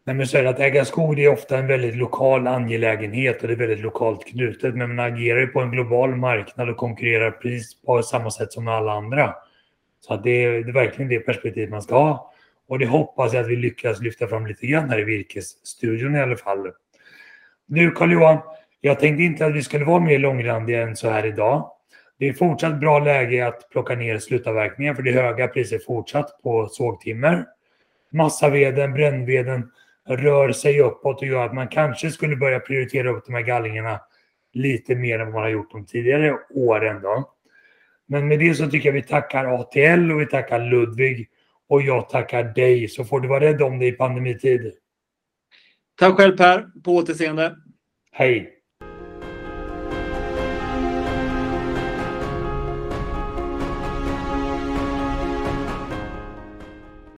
Nej, 0.04 0.16
men 0.16 0.28
så 0.28 0.38
är 0.38 0.44
det 0.44 0.50
att 0.50 0.60
äga 0.60 0.86
skog 0.86 1.16
det 1.16 1.26
är 1.26 1.32
ofta 1.32 1.58
en 1.58 1.68
väldigt 1.68 1.96
lokal 1.96 2.48
angelägenhet 2.48 3.42
och 3.42 3.48
det 3.48 3.54
är 3.54 3.58
väldigt 3.58 3.80
lokalt 3.80 4.28
knutet. 4.28 4.76
Men 4.76 4.96
man 4.96 5.14
agerar 5.14 5.40
ju 5.40 5.48
på 5.48 5.62
en 5.62 5.72
global 5.72 6.16
marknad 6.16 6.70
och 6.70 6.78
konkurrerar 6.78 7.32
pris 7.32 7.82
på 7.82 8.04
samma 8.04 8.32
sätt 8.32 8.54
som 8.54 8.68
alla 8.68 8.92
andra. 8.92 9.36
Så 10.00 10.14
att 10.14 10.24
det, 10.24 10.44
är, 10.44 10.52
det 10.52 10.70
är 10.70 10.74
verkligen 10.74 11.10
det 11.10 11.20
perspektiv 11.20 11.70
man 11.70 11.82
ska 11.82 11.96
ha. 11.96 12.32
Och 12.68 12.80
det 12.80 12.86
hoppas 12.86 13.34
jag 13.34 13.42
att 13.42 13.50
vi 13.50 13.56
lyckas 13.56 14.02
lyfta 14.02 14.28
fram 14.28 14.48
lite 14.48 14.68
grann 14.68 14.90
här 14.90 15.00
i 15.00 15.04
Virkesstudion 15.04 16.16
i 16.16 16.22
alla 16.22 16.36
fall. 16.36 16.72
Nu 17.66 17.92
Carl-Johan, 17.92 18.38
jag 18.82 19.00
tänkte 19.00 19.24
inte 19.24 19.46
att 19.46 19.56
vi 19.56 19.64
skulle 19.64 19.86
vara 19.86 20.00
mer 20.00 20.20
långrandiga 20.20 20.82
än 20.82 20.96
så 20.96 21.10
här 21.10 21.26
idag. 21.26 21.72
Det 22.20 22.28
är 22.28 22.34
fortsatt 22.34 22.80
bra 22.80 23.00
läge 23.00 23.48
att 23.48 23.70
plocka 23.70 23.96
ner 23.96 24.18
slutavverkningen 24.18 24.96
för 24.96 25.04
det 25.04 25.10
är 25.10 25.24
höga 25.24 25.48
priser 25.48 25.80
fortsatt 25.80 26.40
på 26.44 26.68
sågtimmer. 26.68 27.46
Massaveden, 28.12 28.94
brännveden 28.94 29.72
rör 30.18 30.52
sig 30.52 30.82
uppåt 30.82 31.22
och 31.22 31.28
gör 31.28 31.46
att 31.46 31.54
man 31.54 31.68
kanske 31.68 32.12
skulle 32.12 32.36
börja 32.36 32.60
prioritera 32.60 33.10
upp 33.10 33.26
de 33.26 33.34
här 33.34 33.42
gallringarna 33.42 34.02
lite 34.54 34.96
mer 34.96 35.20
än 35.20 35.26
vad 35.26 35.34
man 35.34 35.44
har 35.44 35.50
gjort 35.50 35.72
de 35.72 35.86
tidigare 35.86 36.38
åren. 36.50 37.02
Då. 37.02 37.34
Men 38.08 38.28
med 38.28 38.40
det 38.40 38.56
så 38.56 38.70
tycker 38.70 38.90
jag 38.90 38.94
vi 38.94 39.04
tackar 39.04 39.46
ATL 39.46 40.12
och 40.12 40.22
vi 40.22 40.26
tackar 40.26 40.60
Ludvig 40.60 41.30
och 41.70 41.82
jag 41.82 42.10
tackar 42.10 42.44
dig. 42.44 42.88
Så 42.88 43.06
får 43.06 43.20
du 43.20 43.28
vara 43.28 43.40
rädd 43.40 43.62
om 43.62 43.80
dig 43.80 43.88
i 43.88 43.92
pandemitid. 43.92 44.74
Tack 45.96 46.18
själv 46.18 46.38
Per. 46.38 46.66
På 46.84 46.96
återseende. 46.96 47.56
Hej. 48.12 48.61